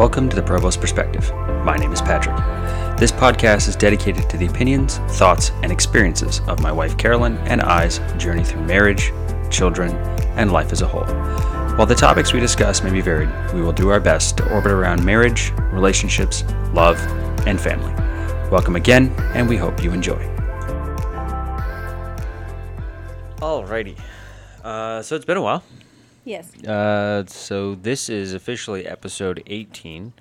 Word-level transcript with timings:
Welcome 0.00 0.30
to 0.30 0.36
the 0.36 0.42
Provost 0.42 0.80
Perspective. 0.80 1.30
My 1.62 1.76
name 1.76 1.92
is 1.92 2.00
Patrick. 2.00 2.34
This 2.98 3.12
podcast 3.12 3.68
is 3.68 3.76
dedicated 3.76 4.30
to 4.30 4.38
the 4.38 4.46
opinions, 4.46 4.96
thoughts, 5.18 5.50
and 5.62 5.70
experiences 5.70 6.40
of 6.48 6.62
my 6.62 6.72
wife 6.72 6.96
Carolyn 6.96 7.36
and 7.40 7.60
I's 7.60 7.98
journey 8.16 8.42
through 8.42 8.62
marriage, 8.62 9.12
children, 9.50 9.94
and 10.38 10.52
life 10.52 10.72
as 10.72 10.80
a 10.80 10.86
whole. 10.86 11.04
While 11.76 11.84
the 11.84 11.94
topics 11.94 12.32
we 12.32 12.40
discuss 12.40 12.82
may 12.82 12.90
be 12.90 13.02
varied, 13.02 13.28
we 13.52 13.60
will 13.60 13.74
do 13.74 13.90
our 13.90 14.00
best 14.00 14.38
to 14.38 14.50
orbit 14.50 14.72
around 14.72 15.04
marriage, 15.04 15.52
relationships, 15.70 16.44
love, 16.72 16.98
and 17.46 17.60
family. 17.60 17.92
Welcome 18.50 18.76
again, 18.76 19.14
and 19.34 19.46
we 19.46 19.58
hope 19.58 19.82
you 19.82 19.92
enjoy. 19.92 20.22
Alrighty. 23.36 23.98
Uh, 24.64 25.02
so 25.02 25.14
it's 25.14 25.26
been 25.26 25.36
a 25.36 25.42
while. 25.42 25.62
Yes. 26.24 26.54
Uh, 26.64 27.24
so 27.26 27.74
this 27.74 28.08
is 28.08 28.34
officially 28.34 28.86
episode 28.86 29.42
18 29.46 30.12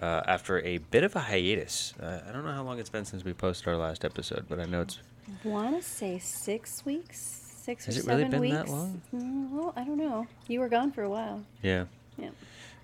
uh, 0.00 0.22
after 0.26 0.60
a 0.64 0.78
bit 0.78 1.04
of 1.04 1.14
a 1.16 1.20
hiatus. 1.20 1.94
Uh, 2.00 2.20
I 2.28 2.32
don't 2.32 2.44
know 2.44 2.52
how 2.52 2.62
long 2.62 2.78
it's 2.78 2.90
been 2.90 3.04
since 3.04 3.24
we 3.24 3.32
posted 3.32 3.68
our 3.68 3.76
last 3.76 4.04
episode, 4.04 4.46
but 4.48 4.58
I 4.60 4.64
know 4.64 4.82
it's. 4.82 4.98
Want 5.44 5.76
to 5.76 5.82
say 5.82 6.18
six 6.18 6.84
weeks, 6.84 7.18
six 7.18 7.84
Has 7.86 7.96
or 7.96 8.00
it 8.00 8.06
really 8.06 8.22
seven 8.22 8.30
been 8.30 8.40
weeks. 8.40 8.56
that 8.56 8.68
long? 8.68 9.02
Mm, 9.14 9.50
well, 9.50 9.72
I 9.76 9.84
don't 9.84 9.98
know. 9.98 10.26
You 10.48 10.60
were 10.60 10.68
gone 10.68 10.92
for 10.92 11.02
a 11.02 11.08
while. 11.10 11.42
Yeah. 11.62 11.84
Yeah. 12.16 12.30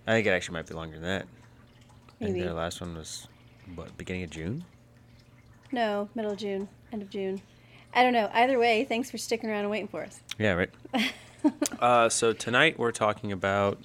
I 0.07 0.13
think 0.13 0.27
it 0.27 0.31
actually 0.31 0.55
might 0.55 0.67
be 0.67 0.75
longer 0.75 0.95
than 0.95 1.03
that. 1.05 1.23
I 1.23 2.25
think 2.25 2.37
Maybe. 2.37 2.47
the 2.47 2.55
last 2.55 2.81
one 2.81 2.97
was, 2.97 3.29
what, 3.75 3.97
beginning 3.97 4.25
of 4.25 4.31
June? 4.31 4.65
No, 5.71 6.09
middle 6.15 6.33
of 6.33 6.39
June, 6.39 6.69
end 6.93 7.03
of 7.03 7.11
June. 7.11 7.41
I 7.95 8.03
don't 8.03 8.13
know. 8.13 8.31
Either 8.33 8.59
way, 8.59 8.85
thanks 8.85 9.11
for 9.11 9.19
sticking 9.19 9.49
around 9.51 9.61
and 9.61 9.71
waiting 9.71 9.89
for 9.89 10.03
us. 10.03 10.21
Yeah, 10.39 10.53
right. 10.53 10.71
uh, 11.81 12.09
so 12.09 12.33
tonight 12.33 12.79
we're 12.79 12.93
talking 12.93 13.33
about. 13.33 13.79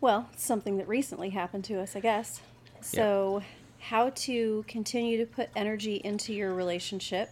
Well, 0.00 0.28
something 0.36 0.78
that 0.78 0.88
recently 0.88 1.30
happened 1.30 1.64
to 1.64 1.78
us, 1.80 1.94
I 1.94 2.00
guess. 2.00 2.40
So, 2.80 3.42
how 3.78 4.10
to 4.10 4.64
continue 4.66 5.18
to 5.18 5.26
put 5.26 5.48
energy 5.54 6.00
into 6.02 6.32
your 6.32 6.54
relationship 6.54 7.30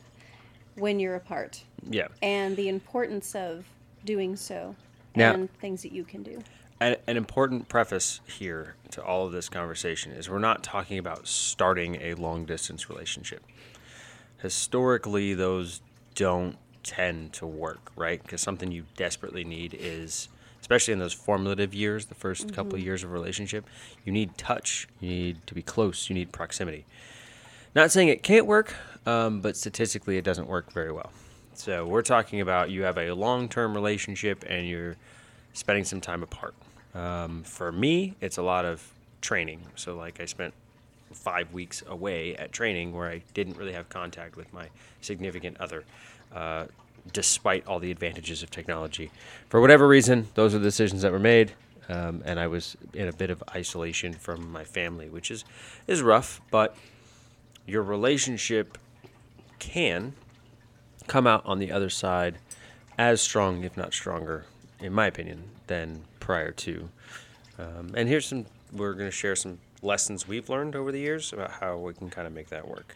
when 0.77 1.01
you're 1.01 1.17
apart, 1.17 1.65
Yeah. 1.89 2.09
and 2.23 2.57
the 2.57 2.69
importance 2.69 3.35
of 3.35 3.65
doing 4.05 4.37
so, 4.37 4.77
Now- 5.17 5.35
and 5.35 5.53
things 5.59 5.83
that 5.83 5.93
you 5.93 6.05
can 6.05 6.23
do. 6.23 6.43
An, 6.81 6.97
an 7.07 7.17
important 7.17 7.69
preface 7.69 8.21
here 8.27 8.75
to 8.93 9.03
all 9.05 9.27
of 9.27 9.33
this 9.33 9.49
conversation 9.49 10.13
is 10.13 10.31
we're 10.31 10.39
not 10.39 10.63
talking 10.63 10.97
about 10.99 11.27
starting 11.29 11.97
a 11.97 12.15
long 12.15 12.47
distance 12.47 12.89
relationship. 12.89 13.45
Historically, 14.39 15.35
those 15.35 15.83
don't 16.15 16.57
tend 16.83 17.33
to 17.35 17.47
work, 17.47 17.91
right? 17.97 18.23
Because 18.23 18.41
something 18.41 18.73
you 18.73 18.85
desperately 18.97 19.45
need 19.45 19.77
is, 19.79 20.29
especially 20.61 20.93
in 20.93 20.99
those 20.99 21.13
formative 21.13 21.75
years, 21.75 22.07
the 22.07 22.15
1st 22.15 22.55
couple 22.55 22.75
of 22.75 22.81
years 22.81 23.03
of 23.03 23.11
a 23.11 23.13
relationship, 23.13 23.65
you 24.05 24.13
need 24.13 24.37
touch, 24.39 24.89
you 25.01 25.09
need 25.09 25.47
to 25.47 25.55
be 25.55 25.63
close, 25.63 26.09
you 26.09 26.15
need 26.15 26.33
proximity. 26.33 26.85
Not 27.75 27.91
saying 27.91 28.09
it 28.09 28.23
can't 28.23 28.47
work, 28.47 28.75
um, 29.07 29.41
but 29.41 29.57
statistically, 29.57 30.17
it 30.17 30.25
doesn't 30.25 30.49
work 30.49 30.73
very 30.73 30.93
well. 30.93 31.13
So 31.55 31.87
we're 31.87 32.03
talking 32.03 32.41
about 32.41 32.71
you 32.71 32.83
have 32.83 32.97
a 32.99 33.13
long-term 33.13 33.75
relationship 33.75 34.45
and 34.49 34.67
you're 34.67 34.97
spending 35.53 35.85
some 35.85 36.01
time 36.01 36.23
apart. 36.23 36.55
Um, 36.95 37.43
for 37.45 37.71
me, 37.71 38.15
it's 38.21 38.39
a 38.39 38.43
lot 38.43 38.65
of 38.65 38.93
training. 39.21 39.61
So 39.77 39.95
like 39.97 40.21
I 40.21 40.25
spent 40.25 40.55
five 41.13 41.53
weeks 41.53 41.83
away 41.87 42.37
at 42.37 42.53
training 42.53 42.95
where 42.95 43.09
I 43.09 43.23
didn't 43.35 43.57
really 43.57 43.73
have 43.73 43.89
contact 43.89 44.37
with 44.37 44.53
my 44.53 44.69
significant 45.01 45.61
other, 45.61 45.85
uh, 46.35 46.67
despite 47.13 47.67
all 47.67 47.79
the 47.79 47.91
advantages 47.91 48.43
of 48.43 48.51
technology. 48.51 49.11
For 49.49 49.61
whatever 49.61 49.89
reason, 49.89 50.29
those 50.35 50.55
are 50.55 50.59
the 50.59 50.65
decisions 50.65 51.03
that 51.03 51.13
were 51.13 51.19
made. 51.19 51.53
Um, 51.89 52.23
and 52.25 52.39
I 52.39 52.47
was 52.47 52.77
in 52.95 53.09
a 53.09 53.13
bit 53.13 53.31
of 53.31 53.43
isolation 53.53 54.13
from 54.13 54.53
my 54.53 54.63
family, 54.63 55.09
which 55.09 55.31
is, 55.31 55.45
is 55.89 56.03
rough, 56.03 56.41
but 56.51 56.77
your 57.67 57.83
relationship 57.83 58.79
can 59.59 60.15
come 61.09 61.27
out 61.27 61.45
on 61.45 61.59
the 61.59 61.73
other 61.73 61.91
side 61.91 62.39
as 62.97 63.21
strong, 63.21 63.65
if 63.65 63.77
not 63.77 63.93
stronger, 63.93 64.45
in 64.79 64.93
my 64.93 65.07
opinion, 65.07 65.43
than 65.67 66.03
prior 66.21 66.53
to. 66.53 66.89
Um, 67.59 67.93
and 67.97 68.09
here's 68.09 68.27
some, 68.27 68.47
we're 68.73 68.95
going 68.95 69.09
to 69.09 69.17
share 69.17 69.35
some 69.35 69.59
lessons 69.83 70.29
we've 70.29 70.49
learned 70.49 70.77
over 70.77 70.93
the 70.93 71.01
years 71.01 71.33
about 71.33 71.51
how 71.51 71.77
we 71.77 71.93
can 71.95 72.09
kind 72.09 72.27
of 72.27 72.33
make 72.33 72.51
that 72.51 72.69
work. 72.69 72.95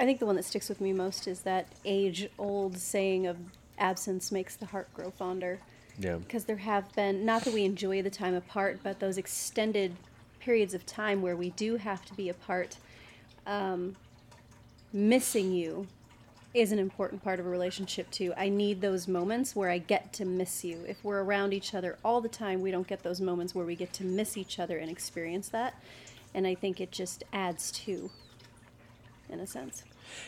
I 0.00 0.06
think 0.06 0.18
the 0.18 0.24
one 0.24 0.36
that 0.36 0.46
sticks 0.46 0.70
with 0.70 0.80
me 0.80 0.94
most 0.94 1.28
is 1.28 1.40
that 1.40 1.66
age 1.84 2.30
old 2.38 2.78
saying 2.78 3.26
of 3.26 3.36
absence 3.78 4.32
makes 4.32 4.56
the 4.56 4.64
heart 4.64 4.92
grow 4.94 5.10
fonder. 5.10 5.60
Yeah. 5.98 6.16
Because 6.16 6.46
there 6.46 6.56
have 6.56 6.90
been, 6.94 7.26
not 7.26 7.44
that 7.44 7.52
we 7.52 7.66
enjoy 7.66 8.00
the 8.00 8.08
time 8.08 8.34
apart, 8.34 8.80
but 8.82 8.98
those 8.98 9.18
extended 9.18 9.94
periods 10.38 10.72
of 10.72 10.86
time 10.86 11.20
where 11.20 11.36
we 11.36 11.50
do 11.50 11.76
have 11.76 12.02
to 12.06 12.14
be 12.14 12.30
apart, 12.30 12.78
um, 13.46 13.94
missing 14.90 15.52
you 15.52 15.86
is 16.54 16.72
an 16.72 16.78
important 16.78 17.22
part 17.22 17.38
of 17.38 17.44
a 17.44 17.50
relationship 17.50 18.10
too. 18.10 18.32
I 18.38 18.48
need 18.48 18.80
those 18.80 19.06
moments 19.06 19.54
where 19.54 19.68
I 19.68 19.76
get 19.76 20.14
to 20.14 20.24
miss 20.24 20.64
you. 20.64 20.82
If 20.88 21.04
we're 21.04 21.22
around 21.22 21.52
each 21.52 21.74
other 21.74 21.98
all 22.02 22.22
the 22.22 22.28
time, 22.30 22.62
we 22.62 22.70
don't 22.70 22.86
get 22.86 23.02
those 23.02 23.20
moments 23.20 23.54
where 23.54 23.66
we 23.66 23.76
get 23.76 23.92
to 23.94 24.04
miss 24.04 24.38
each 24.38 24.58
other 24.58 24.78
and 24.78 24.90
experience 24.90 25.50
that. 25.50 25.74
And 26.32 26.46
I 26.46 26.54
think 26.54 26.80
it 26.80 26.90
just 26.90 27.22
adds 27.34 27.70
to, 27.72 28.10
in 29.28 29.40
a 29.40 29.46
sense. 29.46 29.84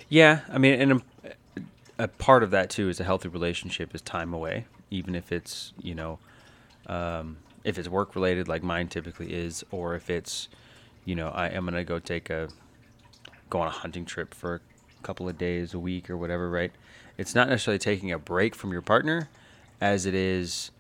Yeah, 0.09 0.41
I 0.51 0.59
mean, 0.59 0.81
and 0.81 1.03
a, 1.25 2.05
a 2.05 2.09
part 2.09 2.43
of 2.43 2.51
that 2.51 2.71
too 2.71 2.89
is 2.89 3.01
a 3.01 3.05
healthy 3.05 3.29
relationship 3.29 3.95
is 3.95 4.03
time 4.03 4.35
away, 4.35 4.67
even 4.91 5.15
if 5.15 5.33
it's 5.33 5.73
you 5.81 5.95
know, 5.95 6.19
um, 6.87 7.39
if 7.65 7.79
it's 7.79 7.89
work 7.89 8.15
related 8.15 8.49
like 8.49 8.63
mine 8.63 8.89
typically 8.89 9.33
is, 9.33 9.65
or 9.71 9.95
if 9.95 10.11
it's, 10.11 10.49
you 11.05 11.15
know, 11.15 11.29
I 11.29 11.49
am 11.49 11.65
gonna 11.65 11.85
go 11.85 11.99
take 11.99 12.31
a, 12.31 12.49
go 13.51 13.61
on 13.61 13.69
a 13.69 13.71
hunting 13.71 14.05
trip 14.05 14.35
for 14.35 14.57
a 14.57 15.03
couple 15.03 15.29
of 15.29 15.39
days, 15.39 15.75
a 15.75 15.79
week, 15.79 16.11
or 16.11 16.17
whatever. 16.17 16.51
Right? 16.51 16.73
It's 17.19 17.35
not 17.35 17.49
necessarily 17.49 17.79
taking 17.79 18.13
a 18.13 18.19
break 18.19 18.55
from 18.55 18.73
your 18.73 18.83
partner, 18.83 19.29
as 19.81 20.07
it 20.07 20.15
is. 20.15 20.71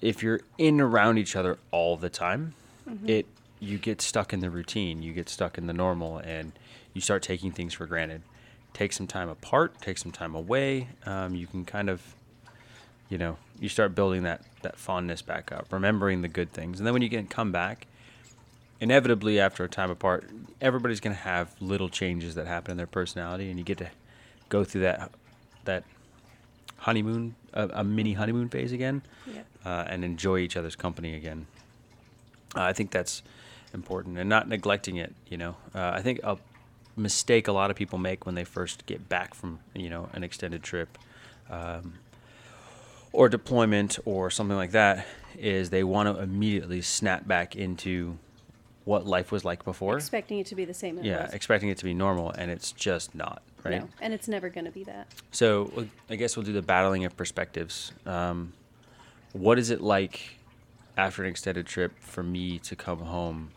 If 0.00 0.22
you're 0.22 0.40
in 0.58 0.80
around 0.80 1.18
each 1.18 1.34
other 1.34 1.58
all 1.72 1.96
the 1.96 2.08
time, 2.08 2.54
it 3.06 3.26
you 3.60 3.78
get 3.78 4.00
stuck 4.00 4.32
in 4.32 4.40
the 4.40 4.50
routine, 4.50 5.02
you 5.02 5.12
get 5.12 5.28
stuck 5.28 5.58
in 5.58 5.66
the 5.66 5.72
normal, 5.72 6.18
and 6.18 6.52
you 6.98 7.02
start 7.02 7.22
taking 7.22 7.52
things 7.52 7.72
for 7.72 7.86
granted. 7.86 8.22
Take 8.74 8.92
some 8.92 9.06
time 9.06 9.28
apart, 9.28 9.80
take 9.80 9.98
some 9.98 10.10
time 10.10 10.34
away. 10.34 10.88
Um, 11.06 11.36
you 11.36 11.46
can 11.46 11.64
kind 11.64 11.88
of, 11.88 12.02
you 13.08 13.16
know, 13.18 13.36
you 13.60 13.68
start 13.68 13.94
building 13.94 14.24
that 14.24 14.42
that 14.62 14.76
fondness 14.76 15.22
back 15.22 15.52
up, 15.52 15.72
remembering 15.72 16.22
the 16.22 16.28
good 16.28 16.50
things, 16.52 16.80
and 16.80 16.86
then 16.86 16.92
when 16.92 17.00
you 17.02 17.08
get 17.08 17.30
come 17.30 17.52
back, 17.52 17.86
inevitably 18.80 19.38
after 19.38 19.62
a 19.62 19.68
time 19.68 19.90
apart, 19.92 20.28
everybody's 20.60 20.98
gonna 20.98 21.14
have 21.14 21.54
little 21.60 21.88
changes 21.88 22.34
that 22.34 22.48
happen 22.48 22.72
in 22.72 22.76
their 22.76 22.88
personality, 22.88 23.48
and 23.48 23.60
you 23.60 23.64
get 23.64 23.78
to 23.78 23.90
go 24.48 24.64
through 24.64 24.80
that 24.80 25.12
that 25.66 25.84
honeymoon, 26.78 27.36
a, 27.52 27.68
a 27.74 27.84
mini 27.84 28.14
honeymoon 28.14 28.48
phase 28.48 28.72
again, 28.72 29.02
Yep. 29.32 29.46
uh, 29.64 29.84
and 29.86 30.04
enjoy 30.04 30.38
each 30.38 30.56
other's 30.56 30.74
company 30.76 31.14
again. 31.14 31.46
Uh, 32.56 32.62
I 32.62 32.72
think 32.72 32.90
that's 32.90 33.22
important 33.72 34.18
and 34.18 34.28
not 34.28 34.48
neglecting 34.48 34.96
it. 34.96 35.14
You 35.28 35.36
know, 35.36 35.56
uh, 35.74 35.92
I 35.94 36.02
think 36.02 36.18
a 36.24 36.36
mistake 36.98 37.48
a 37.48 37.52
lot 37.52 37.70
of 37.70 37.76
people 37.76 37.98
make 37.98 38.26
when 38.26 38.34
they 38.34 38.44
first 38.44 38.86
get 38.86 39.08
back 39.08 39.34
from 39.34 39.60
you 39.74 39.88
know 39.88 40.08
an 40.12 40.24
extended 40.24 40.62
trip 40.62 40.98
um, 41.50 41.94
or 43.12 43.28
deployment 43.28 43.98
or 44.04 44.30
something 44.30 44.56
like 44.56 44.72
that 44.72 45.06
is 45.38 45.70
they 45.70 45.84
want 45.84 46.14
to 46.14 46.22
immediately 46.22 46.82
snap 46.82 47.26
back 47.26 47.56
into 47.56 48.18
what 48.84 49.06
life 49.06 49.30
was 49.30 49.44
like 49.44 49.64
before. 49.64 49.96
Expecting 49.96 50.38
it 50.38 50.46
to 50.46 50.54
be 50.54 50.64
the 50.64 50.74
same 50.74 50.98
yeah, 51.02 51.24
was. 51.24 51.34
expecting 51.34 51.68
it 51.68 51.76
to 51.78 51.84
be 51.84 51.92
normal, 51.92 52.30
and 52.30 52.50
it's 52.50 52.72
just 52.72 53.14
not. 53.14 53.42
Right. 53.62 53.82
No, 53.82 53.88
and 54.00 54.14
it's 54.14 54.28
never 54.28 54.48
going 54.48 54.64
to 54.64 54.70
be 54.70 54.84
that. 54.84 55.08
So 55.30 55.86
I 56.08 56.16
guess 56.16 56.36
we'll 56.36 56.46
do 56.46 56.52
the 56.52 56.62
battling 56.62 57.04
of 57.04 57.16
perspectives. 57.16 57.92
Um, 58.06 58.54
what 59.32 59.58
is 59.58 59.70
it 59.70 59.80
like 59.80 60.38
after 60.96 61.22
an 61.22 61.28
extended 61.28 61.66
trip 61.66 61.92
for 62.00 62.22
me 62.22 62.58
to 62.60 62.74
come 62.74 63.00
home, 63.00 63.50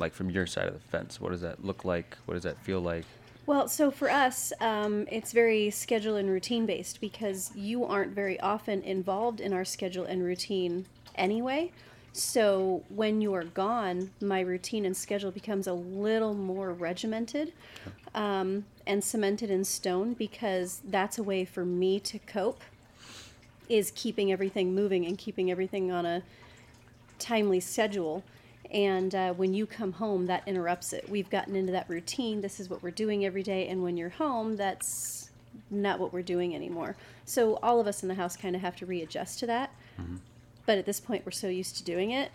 like 0.00 0.14
from 0.14 0.30
your 0.30 0.46
side 0.46 0.66
of 0.66 0.74
the 0.74 0.80
fence? 0.80 1.20
What 1.20 1.30
does 1.30 1.42
that 1.42 1.64
look 1.64 1.84
like? 1.84 2.16
What 2.24 2.34
does 2.34 2.42
that 2.44 2.58
feel 2.58 2.80
like? 2.80 3.04
Well, 3.46 3.68
so 3.68 3.90
for 3.90 4.10
us, 4.10 4.52
um, 4.60 5.06
it's 5.10 5.32
very 5.32 5.70
schedule 5.70 6.16
and 6.16 6.30
routine 6.30 6.66
based 6.66 7.00
because 7.00 7.50
you 7.54 7.84
aren't 7.84 8.12
very 8.12 8.38
often 8.40 8.82
involved 8.82 9.40
in 9.40 9.52
our 9.52 9.64
schedule 9.64 10.04
and 10.04 10.22
routine 10.22 10.86
anyway. 11.14 11.72
So 12.12 12.82
when 12.88 13.20
you 13.20 13.34
are 13.34 13.44
gone, 13.44 14.10
my 14.20 14.40
routine 14.40 14.84
and 14.84 14.96
schedule 14.96 15.30
becomes 15.30 15.66
a 15.66 15.72
little 15.72 16.34
more 16.34 16.72
regimented 16.72 17.52
um, 18.14 18.64
and 18.86 19.02
cemented 19.02 19.50
in 19.50 19.64
stone 19.64 20.14
because 20.14 20.80
that's 20.84 21.18
a 21.18 21.22
way 21.22 21.44
for 21.44 21.64
me 21.64 22.00
to 22.00 22.18
cope. 22.18 22.62
Is 23.68 23.92
keeping 23.94 24.32
everything 24.32 24.74
moving 24.74 25.06
and 25.06 25.16
keeping 25.16 25.50
everything 25.50 25.92
on 25.92 26.04
a 26.04 26.22
timely 27.20 27.60
schedule. 27.60 28.24
And 28.70 29.14
uh, 29.14 29.32
when 29.34 29.52
you 29.52 29.66
come 29.66 29.92
home, 29.92 30.26
that 30.26 30.42
interrupts 30.46 30.92
it. 30.92 31.08
We've 31.08 31.28
gotten 31.28 31.56
into 31.56 31.72
that 31.72 31.88
routine. 31.88 32.40
This 32.40 32.60
is 32.60 32.70
what 32.70 32.82
we're 32.82 32.90
doing 32.90 33.24
every 33.24 33.42
day. 33.42 33.66
And 33.68 33.82
when 33.82 33.96
you're 33.96 34.10
home, 34.10 34.56
that's 34.56 35.30
not 35.70 35.98
what 35.98 36.12
we're 36.12 36.22
doing 36.22 36.54
anymore. 36.54 36.96
So 37.24 37.58
all 37.62 37.80
of 37.80 37.86
us 37.86 38.02
in 38.02 38.08
the 38.08 38.14
house 38.14 38.36
kind 38.36 38.54
of 38.54 38.62
have 38.62 38.76
to 38.76 38.86
readjust 38.86 39.40
to 39.40 39.46
that. 39.46 39.70
But 40.66 40.78
at 40.78 40.86
this 40.86 41.00
point, 41.00 41.24
we're 41.26 41.32
so 41.32 41.48
used 41.48 41.76
to 41.78 41.84
doing 41.84 42.12
it, 42.12 42.30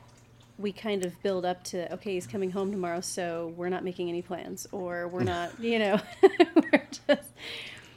we 0.57 0.71
kind 0.71 1.05
of 1.05 1.21
build 1.21 1.45
up 1.45 1.63
to 1.65 1.91
okay, 1.93 2.13
he's 2.13 2.27
coming 2.27 2.51
home 2.51 2.71
tomorrow, 2.71 3.01
so 3.01 3.53
we're 3.57 3.69
not 3.69 3.83
making 3.83 4.09
any 4.09 4.21
plans, 4.21 4.67
or 4.71 5.07
we're 5.07 5.23
not, 5.35 5.59
you 5.59 5.79
know, 5.79 5.99
we're 6.55 6.87
just 7.07 7.29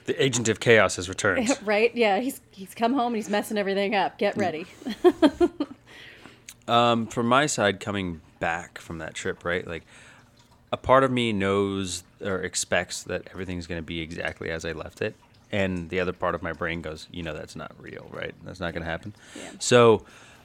The 0.07 0.23
agent 0.23 0.49
of 0.49 0.61
chaos 0.61 0.97
has 0.97 1.09
returned. 1.09 1.57
right. 1.65 1.95
Yeah, 1.95 2.19
he's 2.19 2.41
he's 2.51 2.75
come 2.75 2.95
home 2.95 3.09
and 3.09 3.17
he's 3.17 3.31
messing 3.31 3.59
everything 3.59 3.95
up. 3.95 4.19
Get 4.19 4.37
ready. 4.37 4.67
um, 6.69 7.07
from 7.07 7.27
my 7.27 7.47
side, 7.47 7.81
coming 7.81 8.21
back 8.41 8.79
from 8.79 8.99
that 8.99 9.15
trip, 9.15 9.45
right? 9.45 9.67
Like, 9.67 9.85
a 10.73 10.77
part 10.77 11.05
of 11.05 11.11
me 11.11 11.33
knows 11.33 12.05
or 12.21 12.43
expects 12.43 13.03
that 13.05 13.29
everything's 13.31 13.67
going 13.67 13.79
to 13.79 13.87
be 13.87 14.01
exactly 14.01 14.51
as 14.51 14.65
I 14.65 14.73
left 14.73 15.01
it, 15.01 15.15
and 15.51 15.89
the 15.89 16.01
other 16.01 16.13
part 16.13 16.35
of 16.35 16.43
my 16.43 16.53
brain 16.53 16.83
goes, 16.83 17.09
you 17.11 17.23
know, 17.23 17.33
that's 17.33 17.57
not 17.57 17.73
real, 17.79 18.07
right? 18.13 18.35
That's 18.45 18.61
not 18.61 18.75
going 18.75 18.85
to 18.85 18.91
happen. 18.91 19.15
Yeah. 19.37 19.51
So, 19.59 20.05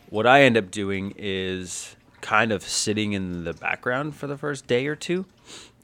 what 0.10 0.28
I 0.28 0.44
end 0.44 0.58
up 0.58 0.72
doing 0.72 1.14
is 1.18 1.96
kind 2.22 2.52
of 2.52 2.64
sitting 2.64 3.14
in 3.14 3.44
the 3.44 3.54
background 3.54 4.16
for 4.16 4.28
the 4.28 4.38
first 4.38 4.66
day 4.68 4.88
or 4.88 4.96
two, 4.96 5.26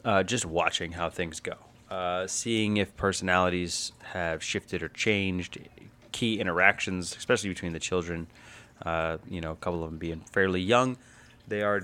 uh, 0.05 0.23
just 0.23 0.45
watching 0.45 0.93
how 0.93 1.09
things 1.09 1.39
go, 1.39 1.55
uh, 1.89 2.27
seeing 2.27 2.77
if 2.77 2.95
personalities 2.95 3.91
have 4.13 4.41
shifted 4.41 4.81
or 4.81 4.87
changed, 4.89 5.57
key 6.11 6.39
interactions, 6.39 7.15
especially 7.17 7.49
between 7.49 7.73
the 7.73 7.79
children. 7.79 8.27
Uh, 8.85 9.17
you 9.27 9.41
know, 9.41 9.51
a 9.51 9.55
couple 9.57 9.83
of 9.83 9.89
them 9.89 9.99
being 9.99 10.21
fairly 10.21 10.61
young, 10.61 10.95
they 11.49 11.61
are 11.61 11.81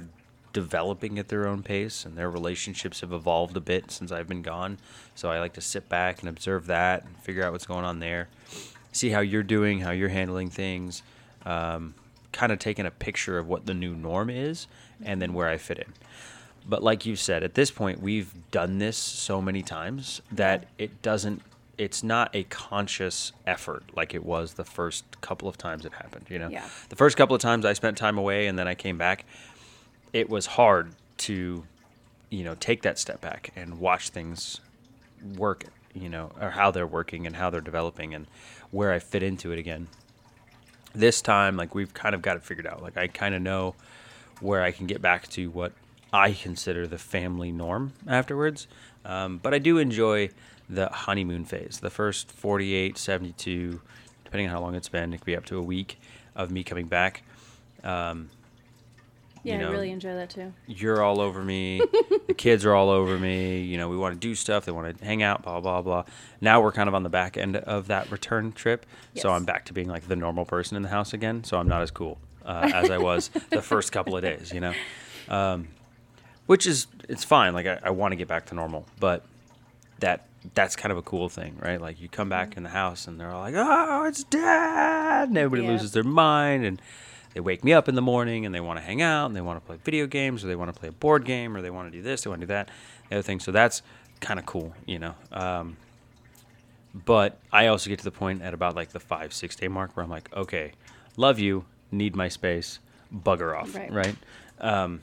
developing 0.56 1.20
at 1.20 1.28
their 1.28 1.46
own 1.46 1.62
pace, 1.62 2.06
and 2.06 2.18
their 2.18 2.30
relationships 2.32 3.02
have 3.02 3.12
evolved 3.12 3.58
a 3.58 3.60
bit 3.60 3.92
since 3.92 4.10
I've 4.12 4.28
been 4.28 4.42
gone. 4.42 4.78
So 5.14 5.30
I 5.30 5.40
like 5.40 5.54
to 5.54 5.62
sit 5.62 5.90
back 5.90 6.22
and 6.22 6.30
observe 6.30 6.66
that 6.68 7.04
and 7.04 7.16
figure 7.18 7.44
out 7.44 7.52
what's 7.52 7.66
going 7.68 7.84
on 7.84 8.00
there, 8.00 8.30
see 8.94 9.10
how 9.10 9.20
you're 9.20 9.44
doing, 9.44 9.82
how 9.82 9.92
you're 9.92 10.10
handling 10.10 10.50
things. 10.50 11.04
Um, 11.46 11.94
kind 12.32 12.52
of 12.52 12.60
taking 12.60 12.86
a 12.86 12.92
picture 12.92 13.38
of 13.38 13.48
what 13.48 13.66
the 13.66 13.74
new 13.74 13.96
norm 13.96 14.30
is 14.30 14.68
and 15.06 15.22
then 15.22 15.34
where 15.34 15.48
I 15.48 15.56
fit 15.58 15.78
in. 15.80 15.94
But 16.68 16.84
like 16.84 17.06
you 17.06 17.16
said, 17.16 17.44
at 17.44 17.54
this 17.54 17.72
point, 17.72 18.02
we've 18.02 18.34
done 18.52 18.78
this 18.80 18.98
so 18.98 19.42
many 19.42 19.62
times 19.62 20.22
that 20.34 20.66
it 20.78 21.02
doesn't, 21.02 21.42
it's 21.78 22.04
not 22.04 22.36
a 22.36 22.44
conscious 22.46 23.32
effort 23.48 23.84
like 23.96 24.14
it 24.14 24.26
was 24.26 24.56
the 24.56 24.66
first 24.66 25.06
couple 25.22 25.48
of 25.48 25.58
times 25.58 25.86
it 25.86 25.94
happened. 25.94 26.26
You 26.30 26.40
know, 26.40 26.50
Yeah. 26.50 26.68
the 26.90 26.98
first 26.98 27.16
couple 27.16 27.36
of 27.38 27.42
times 27.42 27.64
I 27.64 27.72
spent 27.72 27.98
time 27.98 28.18
away 28.18 28.48
and 28.48 28.60
then 28.60 28.68
I 28.68 28.76
came 28.76 28.98
back, 28.98 29.24
it 30.16 30.30
was 30.30 30.46
hard 30.46 30.94
to, 31.18 31.66
you 32.30 32.44
know, 32.46 32.56
take 32.56 32.84
that 32.84 32.98
step 32.98 33.20
back 33.20 33.52
and 33.54 33.82
watch 33.82 34.12
things 34.12 34.62
work, 35.36 35.66
you 35.94 36.08
know, 36.08 36.32
or 36.40 36.52
how 36.52 36.72
they're 36.72 36.88
working 36.88 37.28
and 37.28 37.36
how 37.36 37.50
they're 37.50 37.60
developing 37.60 38.14
and 38.14 38.26
where 38.72 38.94
I 38.94 39.00
fit 39.00 39.24
into 39.24 39.52
it 39.52 39.60
again. 39.60 39.90
This 40.94 41.22
time 41.22 41.58
like 41.58 41.76
we've 41.76 41.94
kind 41.94 42.16
of 42.16 42.22
got 42.22 42.38
it 42.38 42.44
figured 42.44 42.66
out. 42.66 42.82
Like 42.82 42.96
i 42.96 43.08
kind 43.08 43.36
of 43.36 43.42
know 43.42 43.76
where 44.40 44.64
i 44.64 44.72
can 44.72 44.88
get 44.88 45.02
back 45.02 45.28
to 45.30 45.50
what 45.50 45.74
i 46.14 46.32
consider 46.32 46.88
the 46.88 46.98
family 46.98 47.52
norm 47.52 47.92
afterwards. 48.08 48.68
Um, 49.04 49.38
but 49.44 49.54
i 49.54 49.60
do 49.60 49.78
enjoy 49.78 50.30
the 50.70 50.88
honeymoon 50.88 51.44
phase. 51.44 51.80
The 51.82 51.90
first 51.90 52.32
48 52.32 52.98
72 52.98 53.82
depending 54.24 54.48
on 54.48 54.54
how 54.54 54.62
long 54.62 54.76
it's 54.76 54.88
been 54.88 55.14
it 55.14 55.18
could 55.18 55.26
be 55.26 55.36
up 55.36 55.46
to 55.48 55.58
a 55.58 55.62
week 55.62 56.00
of 56.38 56.52
me 56.52 56.64
coming 56.64 56.88
back. 56.88 57.24
Um, 57.84 58.30
Yeah, 59.54 59.58
know, 59.60 59.70
I 59.70 59.72
really 59.72 59.92
enjoy 59.92 60.14
that 60.16 60.30
too. 60.30 60.54
you're 60.68 61.02
all 61.02 61.22
over 61.22 61.44
me. 61.44 61.82
the 62.28 62.34
kids 62.34 62.66
are 62.66 62.74
all 62.74 62.90
over 62.90 63.18
me. 63.20 63.62
You 63.62 63.78
know, 63.78 63.90
we 63.90 63.98
want 63.98 64.14
to 64.14 64.20
do 64.20 64.34
stuff. 64.36 64.66
They 64.66 64.72
want 64.72 64.98
to 64.98 65.06
hang 65.06 65.22
out, 65.24 65.44
blah, 65.44 65.60
blah, 65.60 65.82
blah. 65.82 66.04
Now 66.42 66.62
we're 66.62 66.72
kind 66.72 66.88
of 66.90 66.96
on 66.96 67.04
the 67.04 67.10
back 67.10 67.38
end 67.38 67.56
of 67.58 67.88
that 67.88 68.12
return 68.12 68.52
trip. 68.52 68.86
So 69.16 69.32
I'm 69.32 69.46
back 69.46 69.66
to 69.66 69.74
being 69.74 69.88
like 69.88 70.08
the 70.08 70.16
normal 70.16 70.46
person 70.46 70.76
in 70.78 70.84
the 70.84 70.90
house 70.90 71.14
again. 71.14 71.44
So 71.44 71.58
I'm 71.58 71.68
not 71.68 71.82
as 71.82 71.92
cool 71.92 72.18
uh, 72.46 72.70
as 72.74 72.90
I 72.90 72.98
was 72.98 73.30
the 73.52 73.62
first 73.62 73.92
couple 73.92 74.16
of 74.18 74.22
days, 74.24 74.52
you 74.52 74.60
know? 74.60 74.74
Um, 75.30 75.68
which 76.48 76.68
is, 76.68 76.88
it's 77.10 77.24
fine. 77.24 77.54
Like, 77.54 77.66
I, 77.66 77.80
I 77.84 77.90
want 77.92 78.12
to 78.12 78.16
get 78.16 78.28
back 78.28 78.46
to 78.48 78.56
normal. 78.56 78.86
But 79.00 79.24
that 80.00 80.28
that's 80.54 80.76
kind 80.76 80.92
of 80.92 80.98
a 81.00 81.02
cool 81.02 81.28
thing, 81.28 81.58
right? 81.60 81.82
Like, 81.82 82.00
you 82.00 82.08
come 82.08 82.30
back 82.30 82.56
in 82.56 82.62
the 82.62 82.70
house 82.70 83.08
and 83.08 83.20
they're 83.20 83.32
all 83.32 83.42
like, 83.42 83.56
oh, 83.58 84.06
it's 84.06 84.24
dad. 84.26 85.30
And 85.30 85.38
everybody 85.40 85.64
Yeah. 85.64 85.72
loses 85.72 85.94
their 85.94 86.04
mind. 86.04 86.66
And 86.66 86.80
they 87.36 87.42
wake 87.42 87.66
me 87.66 87.74
up 87.74 87.90
in 87.90 87.96
the 87.96 88.02
morning 88.02 88.46
and 88.46 88.56
they 88.56 88.62
want 88.62 88.80
to 88.80 88.84
hang 88.86 89.02
out 89.02 89.26
and 89.26 89.36
they 89.36 89.42
want 89.42 89.62
to 89.62 89.66
play 89.68 89.78
video 89.84 90.08
games 90.08 90.42
or 90.44 90.48
they 90.48 90.56
want 90.56 90.74
to 90.74 90.80
play 90.80 90.88
a 90.88 90.94
board 90.94 91.26
game 91.26 91.56
or 91.56 91.62
they 91.62 91.70
want 91.70 91.92
to 91.92 91.96
do 91.96 92.02
this, 92.02 92.22
they 92.24 92.30
want 92.30 92.40
to 92.40 92.48
do 92.48 92.54
that, 92.54 92.72
the 93.10 93.18
other 93.18 93.22
thing. 93.22 93.42
So 93.42 93.52
that's 93.52 93.82
kind 94.22 94.40
of 94.40 94.46
cool, 94.46 94.74
you 94.86 95.00
know. 95.00 95.14
Um, 95.34 95.76
but 96.94 97.38
I 97.52 97.68
also 97.68 97.90
get 97.90 98.00
to 98.00 98.06
the 98.06 98.12
point 98.12 98.42
at 98.42 98.54
about 98.54 98.74
like 98.74 98.90
the 98.94 99.02
five, 99.02 99.34
six 99.34 99.54
day 99.58 99.68
mark 99.68 99.98
where 99.98 100.04
I'm 100.06 100.10
like, 100.10 100.34
okay, 100.34 100.72
love 101.18 101.38
you, 101.38 101.66
need 101.92 102.16
my 102.16 102.30
space, 102.30 102.80
bugger 103.14 103.54
off, 103.60 103.76
Right. 103.76 103.92
right? 103.92 104.16
Um, 104.62 105.02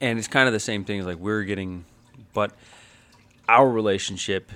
and 0.00 0.18
it's 0.18 0.28
kind 0.28 0.46
of 0.46 0.52
the 0.52 0.60
same 0.60 0.84
thing 0.84 1.00
as 1.00 1.06
like 1.06 1.16
we're 1.16 1.44
getting, 1.44 1.86
but 2.34 2.52
our 3.48 3.66
relationship 3.66 4.52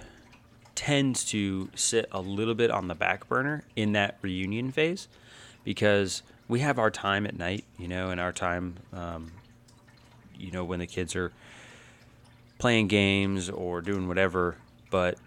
tends 0.74 1.24
to 1.24 1.70
sit 1.74 2.06
a 2.12 2.20
little 2.20 2.54
bit 2.54 2.70
on 2.70 2.88
the 2.88 2.94
back 2.94 3.26
burner 3.26 3.64
in 3.74 3.92
that 3.92 4.18
reunion 4.20 4.70
phase 4.70 5.08
because 5.64 6.22
we 6.48 6.60
have 6.60 6.78
our 6.78 6.90
time 6.90 7.26
at 7.26 7.36
night, 7.38 7.64
you 7.78 7.88
know, 7.88 8.10
and 8.10 8.20
our 8.20 8.32
time, 8.32 8.76
um, 8.92 9.32
you 10.36 10.50
know, 10.50 10.64
when 10.64 10.78
the 10.80 10.86
kids 10.86 11.14
are 11.16 11.32
playing 12.58 12.88
games 12.88 13.48
or 13.50 13.80
doing 13.80 14.06
whatever, 14.08 14.56
but 14.90 15.18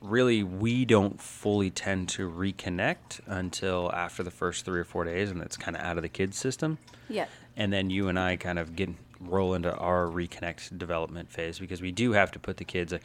really 0.00 0.42
we 0.42 0.84
don't 0.84 1.20
fully 1.20 1.70
tend 1.70 2.08
to 2.08 2.28
reconnect 2.28 3.20
until 3.26 3.90
after 3.94 4.22
the 4.24 4.30
first 4.32 4.64
three 4.64 4.80
or 4.80 4.84
four 4.84 5.04
days 5.04 5.30
and 5.30 5.40
it's 5.42 5.56
kind 5.56 5.76
of 5.76 5.82
out 5.82 5.96
of 5.96 6.02
the 6.02 6.08
kids 6.08 6.36
system 6.36 6.76
Yeah. 7.08 7.26
and 7.56 7.72
then 7.72 7.88
you 7.88 8.08
and 8.08 8.18
I 8.18 8.34
kind 8.34 8.58
of 8.58 8.74
get 8.74 8.88
roll 9.20 9.54
into 9.54 9.72
our 9.76 10.06
reconnect 10.06 10.76
development 10.76 11.30
phase 11.30 11.60
because 11.60 11.80
we 11.80 11.92
do 11.92 12.12
have 12.14 12.32
to 12.32 12.40
put 12.40 12.56
the 12.56 12.64
kids 12.64 12.92
like 12.92 13.04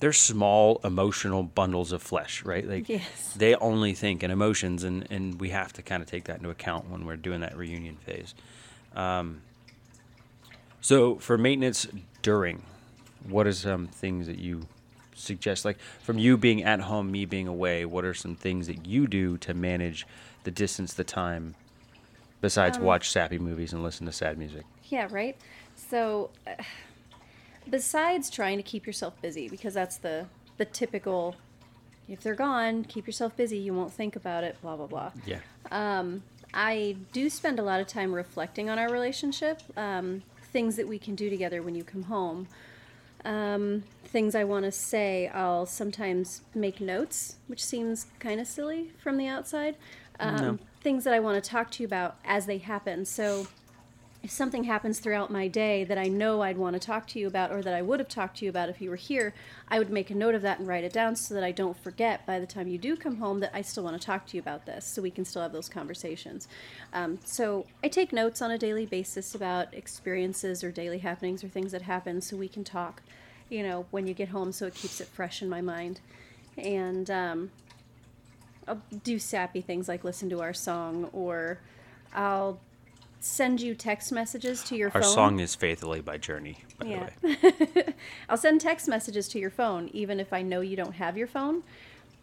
they're 0.00 0.12
small 0.12 0.80
emotional 0.82 1.42
bundles 1.42 1.92
of 1.92 2.02
flesh, 2.02 2.44
right? 2.44 2.66
Like 2.66 2.88
Yes. 2.88 3.34
they 3.36 3.54
only 3.56 3.94
think 3.94 4.22
in 4.22 4.30
emotions 4.30 4.82
and 4.82 5.06
and 5.10 5.40
we 5.40 5.50
have 5.50 5.72
to 5.74 5.82
kind 5.82 6.02
of 6.02 6.08
take 6.08 6.24
that 6.24 6.38
into 6.38 6.50
account 6.50 6.90
when 6.90 7.04
we're 7.06 7.16
doing 7.16 7.40
that 7.42 7.56
reunion 7.56 7.96
phase. 7.96 8.34
Um, 8.96 9.42
so 10.80 11.16
for 11.16 11.36
maintenance 11.38 11.86
during, 12.22 12.62
what 13.28 13.46
are 13.46 13.52
some 13.52 13.86
things 13.88 14.26
that 14.26 14.38
you 14.38 14.66
suggest 15.14 15.64
like 15.66 15.78
from 16.02 16.18
you 16.18 16.36
being 16.38 16.62
at 16.64 16.80
home, 16.80 17.10
me 17.12 17.26
being 17.26 17.46
away, 17.46 17.84
what 17.84 18.04
are 18.04 18.14
some 18.14 18.34
things 18.34 18.66
that 18.66 18.86
you 18.86 19.06
do 19.06 19.36
to 19.38 19.52
manage 19.54 20.06
the 20.44 20.50
distance, 20.50 20.94
the 20.94 21.04
time 21.04 21.54
besides 22.40 22.78
Um, 22.78 22.84
watch 22.84 23.10
sappy 23.10 23.38
movies 23.38 23.74
and 23.74 23.82
listen 23.82 24.06
to 24.06 24.12
sad 24.12 24.38
music? 24.38 24.64
Yeah, 24.88 25.06
right. 25.10 25.36
So, 25.76 26.30
uh, 26.46 26.54
besides 27.70 28.30
trying 28.30 28.56
to 28.56 28.62
keep 28.62 28.86
yourself 28.86 29.20
busy, 29.22 29.48
because 29.48 29.74
that's 29.74 29.96
the 29.98 30.26
the 30.58 30.64
typical, 30.64 31.36
if 32.08 32.20
they're 32.20 32.34
gone, 32.34 32.84
keep 32.84 33.06
yourself 33.06 33.36
busy. 33.36 33.56
You 33.56 33.72
won't 33.72 33.92
think 33.92 34.16
about 34.16 34.44
it. 34.44 34.60
Blah 34.62 34.76
blah 34.76 34.86
blah. 34.86 35.12
Yeah. 35.24 35.40
I 36.52 36.96
do 37.12 37.30
spend 37.30 37.60
a 37.60 37.62
lot 37.62 37.80
of 37.80 37.86
time 37.86 38.12
reflecting 38.12 38.68
on 38.68 38.76
our 38.78 38.90
relationship, 38.90 39.62
um, 39.76 40.22
things 40.52 40.74
that 40.76 40.88
we 40.88 40.98
can 40.98 41.14
do 41.14 41.30
together 41.30 41.62
when 41.62 41.76
you 41.76 41.84
come 41.84 42.02
home. 42.04 42.48
Um, 43.24 43.84
things 44.04 44.34
I 44.34 44.44
want 44.44 44.64
to 44.64 44.72
say, 44.72 45.28
I'll 45.28 45.66
sometimes 45.66 46.40
make 46.54 46.80
notes, 46.80 47.36
which 47.46 47.62
seems 47.64 48.06
kind 48.18 48.40
of 48.40 48.46
silly 48.48 48.90
from 48.98 49.16
the 49.16 49.28
outside. 49.28 49.76
Um, 50.18 50.36
No. 50.36 50.58
Things 50.80 51.04
that 51.04 51.12
I 51.14 51.20
want 51.20 51.42
to 51.42 51.50
talk 51.50 51.70
to 51.72 51.82
you 51.82 51.86
about 51.86 52.16
as 52.24 52.46
they 52.46 52.58
happen. 52.58 53.04
So, 53.04 53.46
if 54.22 54.30
something 54.30 54.64
happens 54.64 55.00
throughout 55.00 55.30
my 55.30 55.48
day 55.48 55.82
that 55.84 55.96
I 55.96 56.04
know 56.04 56.42
I'd 56.42 56.58
want 56.58 56.74
to 56.74 56.80
talk 56.80 57.06
to 57.08 57.18
you 57.18 57.26
about, 57.26 57.50
or 57.50 57.62
that 57.62 57.72
I 57.72 57.80
would 57.80 58.00
have 58.00 58.08
talked 58.08 58.36
to 58.38 58.44
you 58.44 58.50
about 58.50 58.68
if 58.68 58.80
you 58.80 58.90
were 58.90 58.96
here, 58.96 59.32
I 59.68 59.78
would 59.78 59.88
make 59.88 60.10
a 60.10 60.14
note 60.14 60.34
of 60.34 60.42
that 60.42 60.58
and 60.58 60.68
write 60.68 60.84
it 60.84 60.92
down 60.92 61.16
so 61.16 61.32
that 61.32 61.42
I 61.42 61.52
don't 61.52 61.76
forget 61.76 62.26
by 62.26 62.38
the 62.38 62.46
time 62.46 62.68
you 62.68 62.76
do 62.76 62.96
come 62.96 63.16
home 63.16 63.40
that 63.40 63.50
I 63.54 63.62
still 63.62 63.82
want 63.82 63.98
to 63.98 64.04
talk 64.04 64.26
to 64.26 64.36
you 64.36 64.40
about 64.40 64.66
this, 64.66 64.84
so 64.84 65.00
we 65.00 65.10
can 65.10 65.24
still 65.24 65.40
have 65.40 65.52
those 65.52 65.70
conversations. 65.70 66.48
Um, 66.92 67.18
so 67.24 67.64
I 67.82 67.88
take 67.88 68.12
notes 68.12 68.42
on 68.42 68.50
a 68.50 68.58
daily 68.58 68.84
basis 68.84 69.34
about 69.34 69.72
experiences 69.72 70.62
or 70.62 70.70
daily 70.70 70.98
happenings 70.98 71.42
or 71.42 71.48
things 71.48 71.72
that 71.72 71.82
happen, 71.82 72.20
so 72.20 72.36
we 72.36 72.48
can 72.48 72.62
talk, 72.62 73.02
you 73.48 73.62
know, 73.62 73.86
when 73.90 74.06
you 74.06 74.12
get 74.12 74.28
home, 74.28 74.52
so 74.52 74.66
it 74.66 74.74
keeps 74.74 75.00
it 75.00 75.08
fresh 75.08 75.40
in 75.40 75.48
my 75.48 75.62
mind. 75.62 76.00
And 76.58 77.10
um, 77.10 77.50
I'll 78.68 78.82
do 79.02 79.18
sappy 79.18 79.62
things 79.62 79.88
like 79.88 80.04
listen 80.04 80.28
to 80.28 80.42
our 80.42 80.52
song, 80.52 81.08
or 81.14 81.58
I'll 82.14 82.60
send 83.20 83.60
you 83.60 83.74
text 83.74 84.10
messages 84.12 84.62
to 84.64 84.76
your 84.76 84.90
phone. 84.90 85.02
Our 85.02 85.06
phone. 85.06 85.14
song 85.14 85.40
is 85.40 85.54
Faithfully 85.54 86.00
by 86.00 86.16
Journey, 86.18 86.58
by 86.78 86.86
Yeah. 86.86 87.08
the 87.20 87.28
way. 87.28 87.94
I'll 88.28 88.36
send 88.36 88.60
text 88.60 88.88
messages 88.88 89.28
to 89.28 89.38
your 89.38 89.50
phone, 89.50 89.90
even 89.92 90.18
if 90.18 90.32
I 90.32 90.42
know 90.42 90.60
you 90.62 90.76
don't 90.76 90.94
have 90.94 91.16
your 91.18 91.26
phone, 91.26 91.62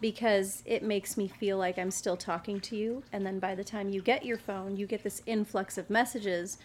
because 0.01 0.63
it 0.65 0.83
makes 0.83 1.15
me 1.15 1.27
feel 1.27 1.57
like 1.57 1.77
I'm 1.77 1.91
still 1.91 2.17
talking 2.17 2.59
to 2.61 2.75
you. 2.75 3.03
And 3.13 3.25
then 3.25 3.39
by 3.39 3.55
the 3.55 3.63
time 3.63 3.89
you 3.89 4.01
get 4.01 4.25
your 4.25 4.37
phone, 4.37 4.75
you 4.75 4.87
get 4.87 5.03
this 5.03 5.21
influx 5.25 5.77
of 5.77 5.89
messages 5.89 6.57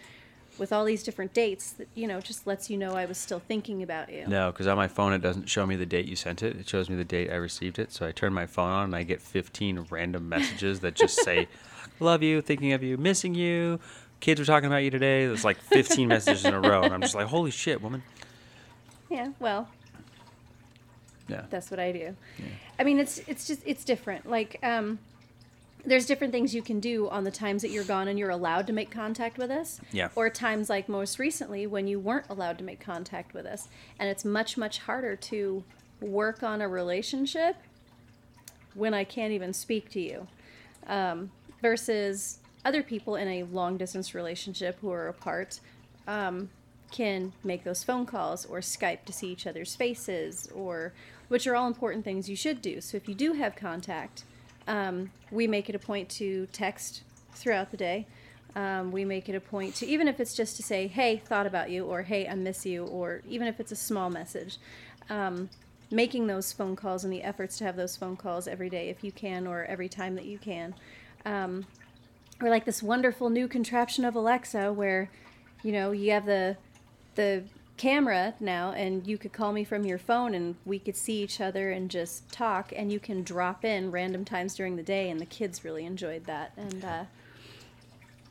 with 0.58 0.72
all 0.72 0.84
these 0.84 1.02
different 1.02 1.32
dates 1.32 1.72
that 1.72 1.88
you 1.94 2.06
know 2.06 2.20
just 2.20 2.46
lets 2.46 2.68
you 2.68 2.76
know 2.76 2.92
I 2.92 3.06
was 3.06 3.16
still 3.16 3.38
thinking 3.40 3.82
about 3.82 4.12
you. 4.12 4.26
No, 4.26 4.52
because 4.52 4.66
on 4.66 4.76
my 4.76 4.86
phone 4.88 5.14
it 5.14 5.22
doesn't 5.22 5.48
show 5.48 5.66
me 5.66 5.76
the 5.76 5.86
date 5.86 6.04
you 6.04 6.14
sent 6.14 6.42
it. 6.42 6.56
It 6.56 6.68
shows 6.68 6.90
me 6.90 6.96
the 6.96 7.04
date 7.04 7.30
I 7.30 7.36
received 7.36 7.78
it. 7.78 7.90
So 7.90 8.06
I 8.06 8.12
turn 8.12 8.34
my 8.34 8.44
phone 8.46 8.70
on 8.70 8.84
and 8.84 8.96
I 8.96 9.02
get 9.02 9.22
15 9.22 9.86
random 9.88 10.28
messages 10.28 10.80
that 10.80 10.94
just 10.94 11.22
say, 11.24 11.48
"Love 12.00 12.22
you, 12.22 12.42
thinking 12.42 12.72
of 12.72 12.82
you, 12.82 12.98
missing 12.98 13.34
you." 13.34 13.80
Kids 14.22 14.38
were 14.38 14.46
talking 14.46 14.68
about 14.68 14.84
you 14.84 14.90
today. 14.90 15.26
There's 15.26 15.44
like 15.44 15.56
15 15.72 16.06
messages 16.06 16.44
in 16.44 16.54
a 16.54 16.60
row, 16.60 16.82
and 16.82 16.94
I'm 16.94 17.00
just 17.00 17.14
like, 17.16 17.26
"Holy 17.26 17.50
shit, 17.50 17.82
woman!" 17.82 18.04
Yeah, 19.10 19.32
well, 19.40 19.68
Yeah. 21.28 21.44
that's 21.50 21.70
what 21.72 21.80
I 21.80 21.90
do. 21.92 22.16
I 22.78 22.84
mean, 22.84 22.98
it's 23.00 23.18
it's 23.26 23.46
just 23.48 23.62
it's 23.66 23.84
different. 23.84 24.30
Like, 24.30 24.58
um, 24.62 25.00
there's 25.84 26.06
different 26.06 26.32
things 26.32 26.54
you 26.54 26.62
can 26.62 26.78
do 26.78 27.08
on 27.10 27.24
the 27.24 27.32
times 27.32 27.62
that 27.62 27.72
you're 27.72 27.82
gone 27.82 28.06
and 28.06 28.16
you're 28.16 28.30
allowed 28.30 28.68
to 28.68 28.72
make 28.72 28.92
contact 28.92 29.38
with 29.38 29.50
us. 29.50 29.80
Yeah. 29.90 30.10
Or 30.14 30.30
times 30.30 30.70
like 30.70 30.88
most 30.88 31.18
recently 31.18 31.66
when 31.66 31.88
you 31.88 31.98
weren't 31.98 32.26
allowed 32.30 32.58
to 32.58 32.64
make 32.64 32.78
contact 32.78 33.34
with 33.34 33.44
us, 33.44 33.66
and 33.98 34.08
it's 34.08 34.24
much 34.24 34.56
much 34.56 34.78
harder 34.78 35.16
to 35.16 35.64
work 36.00 36.44
on 36.44 36.62
a 36.62 36.68
relationship 36.68 37.56
when 38.74 38.94
I 38.94 39.02
can't 39.02 39.32
even 39.32 39.52
speak 39.52 39.90
to 39.90 40.00
you, 40.00 40.28
um, 40.86 41.32
versus 41.60 42.38
other 42.64 42.82
people 42.82 43.16
in 43.16 43.28
a 43.28 43.42
long 43.44 43.76
distance 43.76 44.14
relationship 44.14 44.78
who 44.80 44.90
are 44.90 45.08
apart. 45.08 45.60
Um, 46.06 46.50
can 46.92 47.32
make 47.42 47.64
those 47.64 47.82
phone 47.82 48.06
calls 48.06 48.44
or 48.44 48.60
Skype 48.60 49.04
to 49.06 49.12
see 49.12 49.28
each 49.28 49.46
other's 49.46 49.74
faces, 49.74 50.48
or 50.54 50.92
which 51.28 51.46
are 51.46 51.56
all 51.56 51.66
important 51.66 52.04
things 52.04 52.28
you 52.28 52.36
should 52.36 52.62
do. 52.62 52.80
So 52.80 52.96
if 52.96 53.08
you 53.08 53.14
do 53.14 53.32
have 53.32 53.56
contact, 53.56 54.24
um, 54.68 55.10
we 55.32 55.48
make 55.48 55.68
it 55.68 55.74
a 55.74 55.78
point 55.78 56.08
to 56.10 56.46
text 56.52 57.02
throughout 57.32 57.70
the 57.70 57.76
day. 57.76 58.06
Um, 58.54 58.92
we 58.92 59.04
make 59.06 59.30
it 59.30 59.34
a 59.34 59.40
point 59.40 59.74
to, 59.76 59.86
even 59.86 60.06
if 60.06 60.20
it's 60.20 60.34
just 60.34 60.56
to 60.58 60.62
say, 60.62 60.86
hey, 60.86 61.16
thought 61.16 61.46
about 61.46 61.70
you, 61.70 61.86
or 61.86 62.02
hey, 62.02 62.28
I 62.28 62.34
miss 62.34 62.66
you, 62.66 62.84
or 62.84 63.22
even 63.26 63.48
if 63.48 63.58
it's 63.58 63.72
a 63.72 63.76
small 63.76 64.10
message, 64.10 64.58
um, 65.08 65.48
making 65.90 66.26
those 66.26 66.52
phone 66.52 66.76
calls 66.76 67.04
and 67.04 67.12
the 67.12 67.22
efforts 67.22 67.56
to 67.58 67.64
have 67.64 67.76
those 67.76 67.96
phone 67.96 68.16
calls 68.16 68.46
every 68.46 68.68
day 68.68 68.90
if 68.90 69.02
you 69.02 69.10
can, 69.10 69.46
or 69.46 69.64
every 69.64 69.88
time 69.88 70.14
that 70.16 70.26
you 70.26 70.38
can. 70.38 70.74
Or 72.42 72.50
like 72.50 72.64
this 72.64 72.82
wonderful 72.82 73.30
new 73.30 73.46
contraption 73.48 74.04
of 74.04 74.14
Alexa 74.16 74.72
where, 74.72 75.10
you 75.62 75.70
know, 75.72 75.92
you 75.92 76.10
have 76.12 76.26
the 76.26 76.56
the 77.14 77.44
camera 77.76 78.34
now 78.40 78.72
and 78.72 79.06
you 79.06 79.16
could 79.18 79.32
call 79.32 79.52
me 79.52 79.64
from 79.64 79.84
your 79.84 79.98
phone 79.98 80.34
and 80.34 80.54
we 80.64 80.78
could 80.78 80.96
see 80.96 81.22
each 81.22 81.40
other 81.40 81.70
and 81.70 81.90
just 81.90 82.30
talk 82.30 82.72
and 82.76 82.92
you 82.92 83.00
can 83.00 83.22
drop 83.22 83.64
in 83.64 83.90
random 83.90 84.24
times 84.24 84.54
during 84.54 84.76
the 84.76 84.82
day 84.82 85.10
and 85.10 85.18
the 85.20 85.26
kids 85.26 85.64
really 85.64 85.84
enjoyed 85.84 86.24
that 86.26 86.52
and 86.56 86.84
uh, 86.84 87.04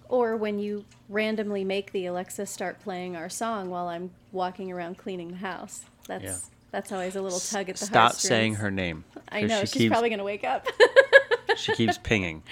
or 0.09 0.37
when 0.37 0.57
you 0.59 0.85
randomly 1.09 1.63
make 1.63 1.91
the 1.91 2.05
alexa 2.05 2.45
start 2.45 2.79
playing 2.79 3.15
our 3.15 3.27
song 3.29 3.69
while 3.69 3.87
i'm 3.87 4.11
walking 4.31 4.71
around 4.71 4.97
cleaning 4.97 5.31
the 5.31 5.37
house 5.37 5.83
that's 6.07 6.23
Yeah. 6.23 6.37
that's 6.71 6.91
always 6.91 7.15
a 7.15 7.21
little 7.21 7.39
tug 7.39 7.67
at 7.69 7.75
the 7.77 7.85
house. 7.85 7.89
Stop 7.89 8.13
saying 8.13 8.55
her 8.55 8.71
name. 8.71 9.03
I 9.29 9.41
know 9.41 9.61
She 9.61 9.65
she's 9.65 9.73
keeps, 9.73 9.91
probably 9.91 10.09
going 10.09 10.19
to 10.19 10.23
wake 10.25 10.43
up 10.45 10.65
she 11.57 11.73
keeps 11.75 11.97
pinging. 11.97 12.43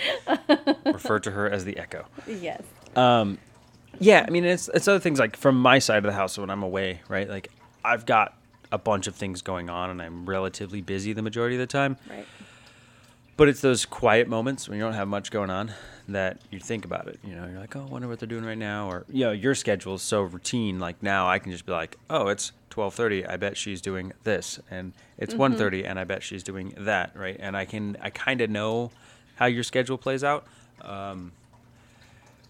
Refer 0.85 1.19
to 1.19 1.31
her 1.31 1.49
as 1.49 1.65
the 1.65 1.77
echo. 1.77 2.05
yes 2.27 2.61
Um, 2.95 3.37
Yeah, 3.99 4.25
I 4.27 4.31
mean 4.31 4.45
it's 4.45 4.69
it's 4.73 4.87
other 4.87 4.99
things 4.99 5.19
like 5.19 5.35
from 5.37 5.59
my 5.59 5.79
side 5.79 5.97
of 5.97 6.03
the 6.03 6.13
house 6.13 6.37
when 6.37 6.49
I'm 6.49 6.63
away, 6.63 7.01
right? 7.09 7.27
Like 7.29 7.49
I've 7.83 8.05
got 8.05 8.35
a 8.71 8.77
bunch 8.77 9.07
of 9.07 9.15
things 9.15 9.41
going 9.41 9.69
on 9.69 9.89
and 9.89 10.01
I'm 10.01 10.29
relatively 10.29 10.81
busy 10.81 11.11
the 11.13 11.21
majority 11.23 11.55
of 11.55 11.59
the 11.59 11.67
time. 11.67 11.97
right 12.09 12.25
But 13.35 13.47
it's 13.49 13.61
those 13.61 13.85
quiet 13.85 14.27
moments 14.27 14.69
when 14.69 14.77
you 14.77 14.83
don't 14.83 14.93
have 14.93 15.07
much 15.07 15.31
going 15.31 15.49
on 15.49 15.71
that 16.13 16.39
you 16.51 16.59
think 16.59 16.85
about 16.85 17.07
it. 17.07 17.19
You 17.23 17.35
know, 17.35 17.47
you're 17.47 17.59
like, 17.59 17.75
oh, 17.75 17.81
I 17.81 17.85
wonder 17.85 18.07
what 18.07 18.19
they're 18.19 18.27
doing 18.27 18.45
right 18.45 18.57
now, 18.57 18.89
or 18.89 19.05
you 19.09 19.25
know, 19.25 19.31
your 19.31 19.55
schedule 19.55 19.95
is 19.95 20.01
so 20.01 20.21
routine. 20.21 20.79
Like 20.79 21.01
now, 21.01 21.27
I 21.27 21.39
can 21.39 21.51
just 21.51 21.65
be 21.65 21.71
like, 21.71 21.97
oh, 22.09 22.27
it's 22.27 22.51
12:30. 22.71 23.29
I 23.29 23.37
bet 23.37 23.57
she's 23.57 23.81
doing 23.81 24.13
this, 24.23 24.59
and 24.69 24.93
it's 25.17 25.33
1:30, 25.33 25.85
and 25.85 25.99
I 25.99 26.03
bet 26.03 26.23
she's 26.23 26.43
doing 26.43 26.73
that, 26.77 27.15
right? 27.15 27.37
And 27.39 27.55
I 27.55 27.65
can, 27.65 27.97
I 28.01 28.09
kind 28.09 28.41
of 28.41 28.49
know 28.49 28.91
how 29.35 29.45
your 29.45 29.63
schedule 29.63 29.97
plays 29.97 30.23
out. 30.23 30.45
Um, 30.81 31.31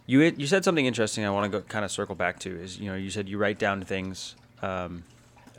you 0.05 0.21
you 0.21 0.47
said 0.47 0.63
something 0.63 0.85
interesting. 0.85 1.25
I 1.25 1.29
want 1.29 1.51
to 1.51 1.59
go 1.59 1.63
kind 1.65 1.85
of 1.85 1.91
circle 1.91 2.15
back 2.15 2.39
to 2.39 2.49
is 2.49 2.79
you 2.79 2.89
know 2.89 2.95
you 2.95 3.11
said 3.11 3.29
you 3.29 3.37
write 3.37 3.59
down 3.59 3.81
things 3.83 4.35
um, 4.61 5.03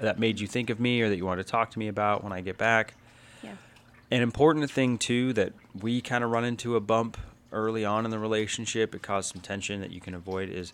that 0.00 0.18
made 0.18 0.40
you 0.40 0.46
think 0.46 0.70
of 0.70 0.80
me 0.80 1.00
or 1.02 1.08
that 1.08 1.16
you 1.16 1.24
wanted 1.24 1.44
to 1.46 1.50
talk 1.50 1.70
to 1.70 1.78
me 1.78 1.88
about 1.88 2.24
when 2.24 2.32
I 2.32 2.40
get 2.40 2.58
back 2.58 2.94
yeah 3.42 3.54
an 4.10 4.22
important 4.22 4.70
thing 4.70 4.98
too 4.98 5.32
that 5.34 5.52
we 5.80 6.00
kind 6.00 6.24
of 6.24 6.30
run 6.30 6.44
into 6.44 6.76
a 6.76 6.80
bump 6.80 7.16
early 7.52 7.84
on 7.84 8.04
in 8.04 8.10
the 8.10 8.18
relationship 8.18 8.94
it 8.94 9.02
caused 9.02 9.32
some 9.32 9.40
tension 9.42 9.80
that 9.80 9.90
you 9.90 10.00
can 10.00 10.14
avoid 10.14 10.48
is 10.48 10.72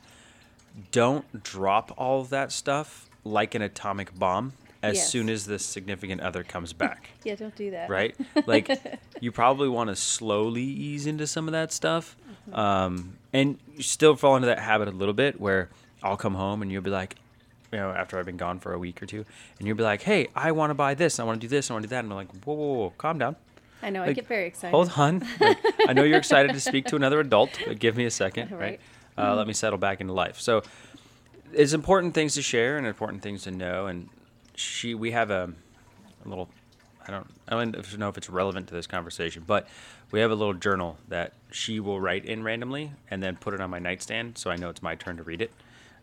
don't 0.92 1.42
drop 1.42 1.92
all 1.97 2.21
of 2.21 2.30
that 2.30 2.52
stuff 2.52 3.09
like 3.25 3.54
an 3.54 3.62
atomic 3.62 4.16
bomb 4.18 4.52
as 4.83 4.97
Yes. 4.97 5.09
soon 5.11 5.28
as 5.30 5.47
the 5.47 5.59
significant 5.59 6.21
other 6.21 6.45
comes 6.45 6.73
back. 6.73 7.11
Yeah 7.25 7.35
don't 7.35 7.56
do 7.56 7.71
that. 7.73 7.88
Right? 7.90 8.14
Like 8.47 8.71
you 9.21 9.33
probably 9.33 9.68
want 9.68 9.88
to 9.90 9.97
slowly 9.97 10.62
ease 10.62 11.06
into 11.06 11.26
some 11.26 11.49
of 11.49 11.52
that 11.52 11.73
stuff 11.73 12.14
um, 12.52 13.16
and 13.33 13.59
you 13.75 13.83
still 13.83 14.14
fall 14.14 14.37
into 14.37 14.47
that 14.47 14.59
habit 14.61 14.87
a 14.88 14.92
little 14.92 15.14
bit 15.14 15.40
where 15.40 15.68
i'll 16.02 16.16
come 16.16 16.35
home 16.35 16.62
and 16.62 16.71
you'll 16.71 16.83
be 16.83 16.90
like 16.90 17.16
you 17.73 17.78
know 17.78 17.90
after 17.90 18.18
i've 18.18 18.26
been 18.26 18.37
gone 18.37 18.61
for 18.61 18.73
a 18.75 18.78
week 18.78 19.02
or 19.02 19.06
two 19.06 19.25
and 19.59 19.66
you'll 19.66 19.76
be 19.76 19.83
like 19.83 20.02
hey 20.02 20.28
i 20.37 20.52
want 20.52 20.71
to 20.71 20.75
buy 20.75 20.95
this 20.95 21.18
i 21.18 21.25
want 21.25 21.40
to 21.40 21.45
do 21.45 21.49
this 21.50 21.71
i 21.71 21.75
want 21.75 21.83
to 21.83 21.88
do 21.88 21.90
that 21.90 22.04
and 22.04 22.12
i'm 22.12 22.16
like 22.16 22.30
whoa, 22.45 22.54
whoa, 22.54 22.75
whoa 22.75 22.92
calm 22.99 23.18
down 23.18 23.35
i 23.83 23.90
know 23.90 24.02
i 24.02 24.12
get 24.12 24.26
very 24.26 24.47
excited 24.47 24.73
Hold 24.73 24.92
on. 24.97 25.26
Like, 25.40 25.59
I 25.88 25.92
know 25.92 26.02
you're 26.02 26.18
excited 26.18 26.52
to 26.52 26.61
speak 26.61 26.87
to 26.87 26.97
another 26.97 27.21
adult, 27.21 27.50
but 27.66 27.78
give 27.78 27.97
me 27.97 28.04
a 28.04 28.11
second, 28.11 28.50
right? 28.52 28.61
Right. 28.61 28.80
Uh, 29.18 29.35
let 29.35 29.47
me 29.47 29.52
settle 29.52 29.78
back 29.78 30.00
into 30.00 30.12
life. 30.12 30.40
So, 30.40 30.62
it's 31.52 31.73
important 31.73 32.14
things 32.14 32.35
to 32.35 32.42
share 32.42 32.76
and 32.76 32.87
important 32.87 33.23
things 33.23 33.45
to 33.45 33.50
know. 33.50 33.87
And 33.87 34.09
she, 34.54 34.95
we 34.95 35.12
have 35.12 35.30
a, 35.30 35.52
a 36.25 36.28
little, 36.28 36.49
I 37.06 37.11
don't, 37.11 37.26
I 37.49 37.52
don't 37.54 37.99
know 37.99 38.09
if 38.09 38.18
it's 38.18 38.28
relevant 38.28 38.68
to 38.68 38.75
this 38.75 38.87
conversation, 38.87 39.45
but 39.47 39.68
we 40.11 40.21
have 40.21 40.30
a 40.30 40.35
little 40.35 40.54
journal 40.54 40.99
that 41.09 41.33
she 41.50 41.80
will 41.80 42.00
write 42.00 42.25
in 42.25 42.42
randomly 42.42 42.92
and 43.11 43.23
then 43.23 43.37
put 43.37 43.54
it 43.54 43.61
on 43.61 43.71
my 43.71 43.78
nightstand, 43.78 44.38
so 44.38 44.50
I 44.50 44.56
know 44.56 44.71
it's 44.71 44.83
my 44.83 44.95
turn 44.95 45.16
to 45.16 45.23
read 45.23 45.40
it. 45.40 45.50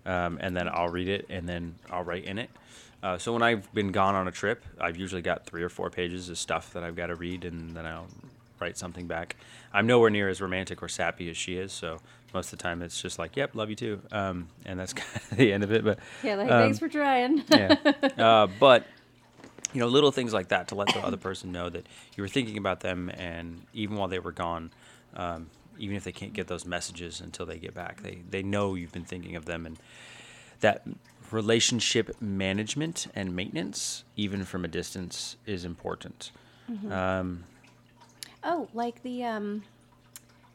Um, 0.06 0.38
and 0.42 0.56
then 0.56 0.68
I'll 0.68 0.90
read 0.90 1.08
it 1.08 1.26
and 1.30 1.48
then 1.48 1.76
I'll 1.90 2.04
write 2.04 2.26
in 2.26 2.38
it. 2.38 2.50
Uh, 3.04 3.18
so 3.18 3.34
when 3.34 3.44
I've 3.44 3.72
been 3.74 3.92
gone 3.92 4.16
on 4.16 4.30
a 4.30 4.32
trip, 4.32 4.64
I've 4.80 4.96
usually 4.96 5.22
got 5.22 5.46
three 5.46 5.62
or 5.62 5.68
four 5.68 5.90
pages 5.90 6.30
of 6.30 6.38
stuff 6.38 6.72
that 6.72 6.84
I've 6.84 6.96
got 6.96 7.08
to 7.08 7.16
read, 7.16 7.44
and 7.44 7.76
then 7.76 7.86
I'll 7.86 8.08
write 8.62 8.78
something 8.78 9.08
back. 9.08 9.36
I'm 9.74 9.86
nowhere 9.86 10.10
near 10.10 10.30
as 10.30 10.40
romantic 10.40 10.82
or 10.82 10.88
sappy 10.88 11.30
as 11.30 11.36
she 11.36 11.58
is, 11.58 11.74
so 11.74 12.00
most 12.34 12.54
of 12.54 12.60
the 12.60 12.64
time 12.64 12.82
it's 12.82 13.02
just 13.02 13.20
like, 13.20 13.36
"Yep, 13.36 13.56
love 13.56 13.70
you 13.70 13.76
too," 13.76 14.02
um, 14.14 14.48
and 14.66 14.80
that's 14.80 14.94
kind 14.94 15.10
of 15.32 15.38
the 15.38 15.52
end 15.52 15.66
of 15.66 15.74
it. 15.74 15.84
But 15.84 16.00
yeah 16.24 16.36
like 16.36 16.50
um, 16.50 16.62
thanks 16.62 16.80
for 16.80 16.88
trying 16.88 17.44
yeah, 17.50 17.76
uh, 18.18 18.48
but 18.58 18.86
you 19.74 19.82
know, 19.82 19.88
little 19.88 20.12
things 20.12 20.34
like 20.34 20.48
that 20.50 20.70
to 20.70 20.76
let 20.76 20.88
the 20.94 21.00
other 21.00 21.18
person 21.18 21.52
know 21.52 21.70
that 21.70 21.86
you 22.16 22.24
were 22.24 22.30
thinking 22.30 22.58
about 22.58 22.80
them, 22.80 23.10
and 23.10 23.62
even 23.74 23.98
while 23.98 24.08
they 24.08 24.20
were 24.20 24.32
gone, 24.32 24.72
um, 25.16 25.50
even 25.78 25.98
if 25.98 26.06
they 26.06 26.12
can't 26.14 26.32
get 26.34 26.48
those 26.48 26.66
messages 26.66 27.20
until 27.20 27.46
they 27.46 27.58
get 27.58 27.74
back, 27.74 28.02
they 28.02 28.20
they 28.30 28.44
know 28.44 28.76
you've 28.76 28.94
been 28.94 29.04
thinking 29.04 29.36
of 29.36 29.44
them, 29.44 29.66
and 29.66 29.78
that 30.62 30.84
relationship 31.34 32.16
management 32.22 33.08
and 33.16 33.36
maintenance, 33.36 34.04
even 34.16 34.46
from 34.46 34.64
a 34.64 34.68
distance, 34.68 35.36
is 35.46 35.66
important. 35.66 36.32
Um, 36.90 37.44
Oh, 38.46 38.68
like 38.74 39.04
the 39.04 39.24
um 39.24 39.64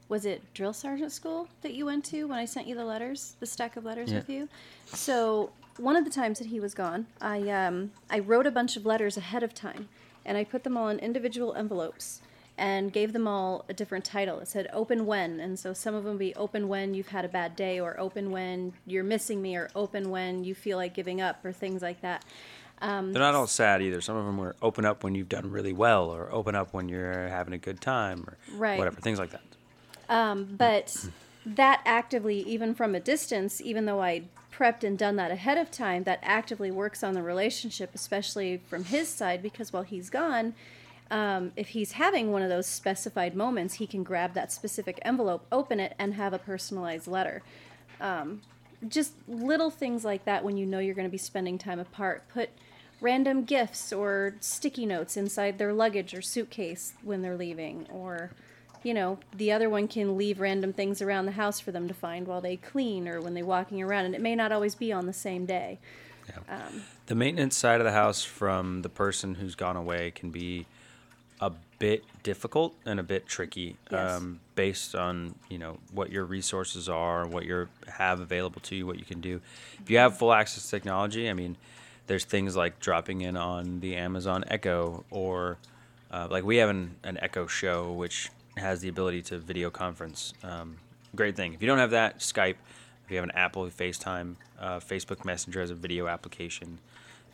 was 0.08 0.24
it 0.24 0.42
drill 0.54 0.72
sergeant 0.72 1.12
school 1.12 1.48
that 1.62 1.74
you 1.74 1.84
went 1.86 2.04
to 2.06 2.24
when 2.28 2.38
I 2.38 2.44
sent 2.44 2.66
you 2.66 2.74
the 2.74 2.84
letters, 2.84 3.34
the 3.40 3.46
stack 3.46 3.76
of 3.76 3.84
letters 3.84 4.10
Yeah. 4.10 4.18
with 4.18 4.28
you? 4.30 4.48
So 4.86 5.52
one 5.78 5.96
of 5.96 6.04
the 6.04 6.10
times 6.10 6.38
that 6.38 6.48
he 6.48 6.60
was 6.60 6.74
gone, 6.74 7.06
I 7.20 7.48
um 7.48 7.92
I 8.10 8.18
wrote 8.18 8.46
a 8.46 8.50
bunch 8.50 8.76
of 8.76 8.84
letters 8.86 9.16
ahead 9.16 9.42
of 9.42 9.54
time 9.54 9.88
and 10.24 10.36
I 10.36 10.44
put 10.44 10.64
them 10.64 10.76
all 10.76 10.88
in 10.88 10.98
individual 10.98 11.54
envelopes 11.54 12.20
and 12.58 12.92
gave 12.92 13.12
them 13.12 13.26
all 13.26 13.64
a 13.68 13.72
different 13.72 14.04
title. 14.04 14.40
It 14.40 14.48
said 14.48 14.68
open 14.72 15.06
when 15.06 15.40
and 15.40 15.58
so 15.58 15.72
some 15.72 15.94
of 15.94 16.04
them 16.04 16.14
would 16.14 16.18
be 16.18 16.34
open 16.34 16.68
when 16.68 16.94
you've 16.94 17.08
had 17.08 17.24
a 17.24 17.28
bad 17.28 17.56
day 17.56 17.80
or 17.80 17.98
open 17.98 18.30
when 18.30 18.74
you're 18.86 19.04
missing 19.04 19.40
me 19.40 19.56
or 19.56 19.70
open 19.74 20.10
when 20.10 20.44
you 20.44 20.54
feel 20.54 20.76
like 20.76 20.94
giving 20.94 21.20
up 21.20 21.44
or 21.44 21.52
things 21.52 21.80
like 21.80 22.00
that. 22.02 22.24
Um, 22.80 23.12
they're 23.12 23.22
not 23.22 23.34
all 23.34 23.46
sad 23.46 23.82
either. 23.82 24.00
Some 24.00 24.16
of 24.16 24.24
them 24.26 24.36
were 24.36 24.54
open 24.62 24.84
up 24.84 25.02
when 25.02 25.14
you've 25.14 25.28
done 25.28 25.50
really 25.50 25.72
well, 25.72 26.10
or 26.10 26.32
open 26.32 26.54
up 26.54 26.72
when 26.72 26.88
you're 26.88 27.26
having 27.26 27.52
a 27.52 27.58
good 27.58 27.80
time, 27.80 28.24
or 28.24 28.36
Right. 28.56 28.78
whatever 28.78 29.00
things 29.00 29.18
like 29.18 29.30
that. 29.30 29.40
Um, 30.08 30.54
but 30.56 31.08
that 31.44 31.80
actively 31.84 32.40
even 32.40 32.74
from 32.74 32.94
a 32.94 33.00
distance 33.00 33.60
even 33.60 33.86
though 33.86 34.02
i 34.02 34.22
prepped 34.52 34.84
and 34.84 34.98
done 34.98 35.16
that 35.16 35.30
ahead 35.30 35.56
of 35.56 35.70
time 35.70 36.04
that 36.04 36.18
actively 36.22 36.70
works 36.70 37.02
on 37.02 37.14
the 37.14 37.22
relationship 37.22 37.90
especially 37.94 38.60
from 38.68 38.84
his 38.84 39.08
side 39.08 39.42
because 39.42 39.72
while 39.72 39.82
he's 39.84 40.10
gone 40.10 40.54
um, 41.10 41.52
if 41.56 41.68
he's 41.68 41.92
having 41.92 42.32
one 42.32 42.42
of 42.42 42.48
those 42.48 42.66
specified 42.66 43.34
moments 43.34 43.74
he 43.74 43.86
can 43.86 44.02
grab 44.02 44.34
that 44.34 44.52
specific 44.52 44.98
envelope 45.02 45.46
open 45.50 45.80
it 45.80 45.94
and 45.98 46.14
have 46.14 46.32
a 46.32 46.38
personalized 46.38 47.06
letter. 47.06 47.42
Um, 48.00 48.42
just 48.86 49.12
little 49.26 49.70
things 49.70 50.04
like 50.04 50.24
that 50.24 50.44
when 50.44 50.56
you 50.56 50.64
know 50.64 50.78
you're 50.78 50.94
going 50.94 51.08
to 51.08 51.10
be 51.10 51.18
spending 51.18 51.58
time 51.58 51.80
apart. 51.80 52.22
Put 52.32 52.50
random 53.00 53.44
gifts 53.44 53.92
or 53.92 54.34
sticky 54.40 54.86
notes 54.86 55.16
inside 55.16 55.58
their 55.58 55.72
luggage 55.72 56.14
or 56.14 56.22
suitcase 56.22 56.94
when 57.02 57.22
they're 57.22 57.36
leaving 57.36 57.86
or 57.90 58.30
you 58.82 58.94
know, 58.94 59.18
the 59.36 59.52
other 59.52 59.68
one 59.68 59.88
can 59.88 60.16
leave 60.16 60.40
random 60.40 60.72
things 60.72 61.02
around 61.02 61.26
the 61.26 61.32
house 61.32 61.60
for 61.60 61.72
them 61.72 61.88
to 61.88 61.94
find 61.94 62.26
while 62.26 62.40
they 62.40 62.56
clean 62.56 63.08
or 63.08 63.20
when 63.20 63.34
they're 63.34 63.44
walking 63.44 63.82
around, 63.82 64.04
and 64.04 64.14
it 64.14 64.20
may 64.20 64.34
not 64.34 64.52
always 64.52 64.74
be 64.74 64.92
on 64.92 65.06
the 65.06 65.12
same 65.12 65.46
day. 65.46 65.78
Um, 66.48 66.82
The 67.06 67.14
maintenance 67.14 67.56
side 67.56 67.80
of 67.80 67.84
the 67.84 67.92
house 67.92 68.22
from 68.22 68.82
the 68.82 68.88
person 68.88 69.34
who's 69.36 69.54
gone 69.54 69.76
away 69.76 70.10
can 70.10 70.30
be 70.30 70.66
a 71.40 71.52
bit 71.78 72.04
difficult 72.22 72.74
and 72.84 72.98
a 72.98 73.02
bit 73.02 73.26
tricky 73.26 73.76
Yes. 73.90 74.16
um, 74.18 74.40
based 74.56 74.94
on 74.94 75.34
you 75.48 75.58
know 75.58 75.78
what 75.92 76.10
your 76.10 76.24
resources 76.24 76.88
are 76.88 77.26
what 77.26 77.44
you 77.44 77.68
have 77.86 78.20
available 78.20 78.60
to 78.62 78.74
you 78.74 78.86
what 78.86 78.98
you 78.98 79.04
can 79.04 79.20
do 79.20 79.40
if 79.80 79.88
you 79.88 79.98
have 79.98 80.16
full 80.18 80.32
access 80.32 80.64
to 80.64 80.70
technology 80.70 81.30
i 81.30 81.32
mean 81.32 81.56
there's 82.08 82.24
things 82.24 82.56
like 82.56 82.80
dropping 82.80 83.20
in 83.20 83.36
on 83.36 83.78
the 83.80 83.94
amazon 83.94 84.44
echo 84.48 85.04
or 85.10 85.58
uh, 86.10 86.26
like 86.30 86.42
we 86.42 86.56
have 86.56 86.70
an, 86.70 86.96
an 87.04 87.18
echo 87.20 87.46
show 87.46 87.92
which 87.92 88.30
has 88.56 88.80
the 88.80 88.88
ability 88.88 89.22
to 89.22 89.38
video 89.38 89.70
conference 89.70 90.32
um, 90.42 90.76
great 91.14 91.36
thing 91.36 91.54
if 91.54 91.62
you 91.62 91.68
don't 91.68 91.78
have 91.78 91.92
that 91.92 92.18
skype 92.18 92.56
if 93.04 93.10
you 93.10 93.16
have 93.16 93.24
an 93.24 93.30
apple 93.36 93.64
facetime 93.66 94.34
uh, 94.60 94.80
facebook 94.80 95.24
messenger 95.24 95.60
as 95.60 95.70
a 95.70 95.74
video 95.74 96.08
application 96.08 96.78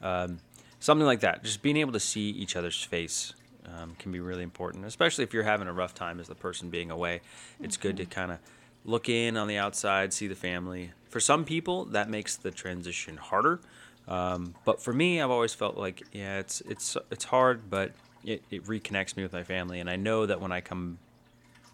um, 0.02 0.38
something 0.80 1.06
like 1.06 1.20
that. 1.20 1.42
Just 1.42 1.62
being 1.62 1.78
able 1.78 1.92
to 1.92 2.00
see 2.00 2.28
each 2.28 2.56
other's 2.56 2.82
face 2.82 3.32
um, 3.66 3.94
can 3.98 4.12
be 4.12 4.20
really 4.20 4.42
important, 4.42 4.84
especially 4.84 5.24
if 5.24 5.32
you're 5.32 5.42
having 5.44 5.68
a 5.68 5.72
rough 5.72 5.94
time 5.94 6.20
as 6.20 6.28
the 6.28 6.34
person 6.34 6.70
being 6.70 6.90
away. 6.90 7.20
It's 7.60 7.76
good 7.76 7.96
to 7.98 8.06
kind 8.06 8.32
of 8.32 8.38
look 8.84 9.08
in 9.08 9.36
on 9.36 9.48
the 9.48 9.56
outside, 9.56 10.12
see 10.12 10.26
the 10.26 10.34
family. 10.34 10.92
For 11.08 11.20
some 11.20 11.44
people, 11.44 11.86
that 11.86 12.10
makes 12.10 12.36
the 12.36 12.50
transition 12.50 13.16
harder. 13.16 13.60
Um, 14.06 14.54
but 14.64 14.82
for 14.82 14.92
me, 14.92 15.20
I've 15.20 15.30
always 15.30 15.54
felt 15.54 15.76
like, 15.78 16.02
yeah, 16.12 16.38
it's 16.38 16.60
it's 16.62 16.96
it's 17.10 17.24
hard, 17.24 17.70
but 17.70 17.92
it, 18.24 18.42
it 18.50 18.64
reconnects 18.64 19.16
me 19.16 19.22
with 19.22 19.32
my 19.32 19.42
family, 19.44 19.80
and 19.80 19.88
I 19.88 19.96
know 19.96 20.26
that 20.26 20.40
when 20.40 20.52
I 20.52 20.60
come 20.60 20.98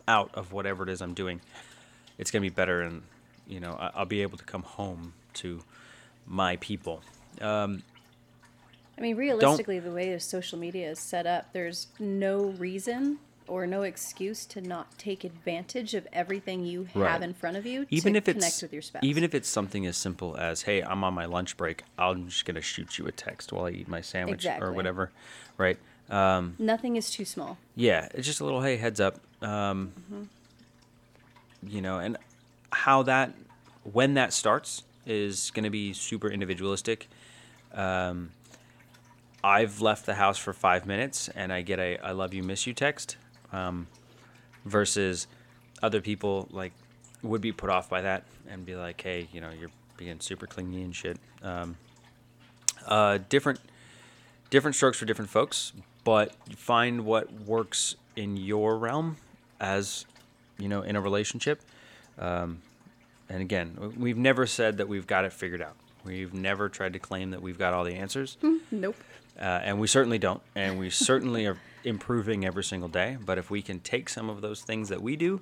out 0.07 0.31
of 0.35 0.53
whatever 0.53 0.83
it 0.85 0.89
is 0.89 1.01
I'm 1.03 1.15
doing, 1.15 1.41
it's 2.19 2.31
gonna 2.31 2.43
be 2.43 2.49
better, 2.51 2.83
and 2.83 3.03
you 3.49 3.59
know, 3.59 3.77
I- 3.81 3.91
I'll 3.97 4.07
be 4.07 4.23
able 4.23 4.39
to 4.39 4.45
come 4.45 4.63
home 4.63 5.15
to 5.35 5.63
my 6.27 6.57
people. 6.57 7.03
Um, 7.41 7.83
I 9.01 9.03
mean, 9.03 9.17
realistically, 9.17 9.79
the 9.79 9.91
way 9.93 10.13
the 10.13 10.21
social 10.21 10.59
media 10.59 10.91
is 10.91 10.99
set 10.99 11.27
up, 11.27 11.53
there's 11.55 11.87
no 11.99 12.51
reason 12.51 13.19
or 13.49 13.67
no 13.67 13.83
excuse 13.83 14.45
to 14.45 14.61
not 14.61 14.97
take 14.99 15.25
advantage 15.25 15.95
of 15.95 16.07
everything 16.13 16.65
you 16.67 16.85
have 16.85 16.95
Right. 17.03 17.23
in 17.23 17.33
front 17.35 17.57
of 17.57 17.65
you 17.67 17.87
even 17.91 18.13
to 18.13 18.19
if 18.19 18.25
connect 18.27 18.45
it's 18.45 18.63
with 18.63 18.73
your 18.75 18.83
spouse. 18.83 19.03
even 19.03 19.25
if 19.25 19.35
it's 19.35 19.49
something 19.49 19.87
as 19.87 19.97
simple 19.97 20.37
as 20.37 20.63
hey 20.63 20.83
i'm 20.83 21.03
on 21.03 21.13
my 21.15 21.25
lunch 21.25 21.57
break 21.57 21.83
i'm 21.99 22.29
just 22.29 22.45
going 22.45 22.55
to 22.55 22.61
shoot 22.61 22.97
you 22.97 23.09
a 23.09 23.13
text 23.13 23.53
while 23.53 23.65
i 23.67 23.71
eat 23.71 23.89
my 23.89 24.01
sandwich 24.01 24.43
Exactly. 24.45 24.69
or 24.69 24.73
whatever 24.73 25.11
right 25.59 25.79
um, 26.11 26.55
nothing 26.61 26.95
is 26.95 27.11
too 27.11 27.25
small. 27.25 27.59
yeah 27.75 28.07
it's 28.15 28.25
just 28.25 28.39
a 28.41 28.45
little 28.45 28.63
hey 28.63 28.77
heads 28.77 29.01
up 29.01 29.17
um, 29.43 29.95
Mm-hmm. 30.13 30.23
you 31.67 31.83
know 31.83 31.99
and 31.99 32.19
how 32.71 33.03
that 33.03 33.35
when 33.83 34.15
that 34.15 34.33
starts 34.33 34.85
is 35.07 35.51
going 35.51 35.65
to 35.65 35.71
be 35.71 35.93
super 35.93 36.31
individualistic 36.31 37.09
um, 37.75 38.31
i've 39.43 39.81
left 39.81 40.07
the 40.07 40.15
house 40.15 40.39
for 40.39 40.53
five 40.53 40.87
minutes 40.87 41.29
and 41.31 41.53
i 41.53 41.61
get 41.61 41.79
a 41.79 41.99
i 41.99 42.13
love 42.13 42.35
you 42.35 42.43
miss 42.43 42.67
you 42.67 42.73
text 42.73 43.17
um, 43.53 43.87
versus 44.65 45.27
other 45.83 46.01
people 46.01 46.49
like 46.51 46.73
would 47.23 47.41
be 47.41 47.53
put 47.53 47.71
off 47.71 47.89
by 47.89 48.01
that 48.01 48.25
and 48.49 48.65
be 48.65 48.77
like 48.77 49.01
hey 49.01 49.29
you 49.33 49.41
know 49.41 49.51
you're 49.59 49.71
being 49.97 50.19
super 50.19 50.47
clingy 50.47 50.83
and 50.83 50.97
shit. 50.97 51.19
Um, 51.43 51.77
uh, 52.87 53.19
different 53.29 53.61
different 54.49 54.75
strokes 54.75 54.99
for 54.99 55.05
different 55.05 55.31
folks 55.31 55.73
but 56.05 56.35
find 56.57 57.05
what 57.05 57.31
works 57.33 57.97
in 58.17 58.37
your 58.37 58.79
realm 58.79 59.17
as 59.61 60.07
you 60.59 60.69
know 60.69 60.81
in 60.83 60.97
a 60.97 61.01
relationship 61.01 61.61
um, 62.19 62.63
and 63.29 63.43
again 63.43 63.95
we've 63.97 64.17
never 64.17 64.47
said 64.47 64.79
that 64.79 64.89
we've 64.89 65.07
got 65.07 65.25
it 65.25 65.33
figured 65.33 65.63
out. 65.63 65.77
We've 66.05 66.33
never 66.33 66.69
tried 66.71 66.95
to 66.95 66.99
claim 66.99 67.31
that 67.31 67.43
we've 67.43 67.59
got 67.59 67.75
all 67.75 67.85
the 67.85 67.95
answers. 67.95 68.39
Nope. 68.71 68.97
Uh, 69.41 69.61
and 69.63 69.81
we 69.81 69.87
certainly 69.87 70.19
don't. 70.19 70.43
And 70.55 70.79
we 70.79 70.91
certainly 70.91 71.47
are 71.47 71.59
improving 71.85 72.45
every 72.45 72.65
single 72.65 72.89
day. 72.89 73.17
But 73.25 73.39
if 73.39 73.51
we 73.51 73.63
can 73.63 73.81
take 73.81 74.09
some 74.09 74.29
of 74.29 74.41
those 74.41 74.63
things 74.63 74.89
that 74.89 75.03
we 75.03 75.17
do 75.17 75.41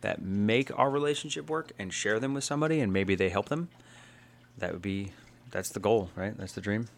that 0.00 0.22
make 0.22 0.76
our 0.78 0.90
relationship 0.90 1.48
work 1.48 1.72
and 1.78 1.92
share 1.92 2.20
them 2.20 2.34
with 2.34 2.44
somebody, 2.44 2.80
and 2.80 2.92
maybe 2.92 3.14
they 3.14 3.28
help 3.28 3.48
them, 3.48 3.68
that 4.58 4.72
would 4.72 4.82
be 4.82 5.12
that's 5.50 5.70
the 5.70 5.80
goal, 5.80 6.10
right? 6.14 6.36
That's 6.36 6.52
the 6.52 6.60
dream. 6.60 6.88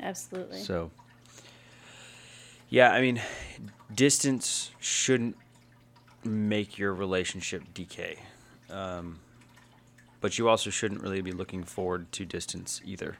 Absolutely. 0.00 0.60
So, 0.60 0.90
yeah, 2.68 2.92
I 2.92 3.00
mean, 3.00 3.20
distance 3.94 4.70
shouldn't 4.80 5.36
make 6.24 6.78
your 6.78 6.92
relationship 6.94 7.62
decay. 7.72 8.18
Um, 8.70 9.20
but 10.20 10.38
you 10.38 10.48
also 10.48 10.70
shouldn't 10.70 11.02
really 11.02 11.22
be 11.22 11.32
looking 11.32 11.64
forward 11.64 12.10
to 12.12 12.24
distance 12.24 12.80
either. 12.84 13.16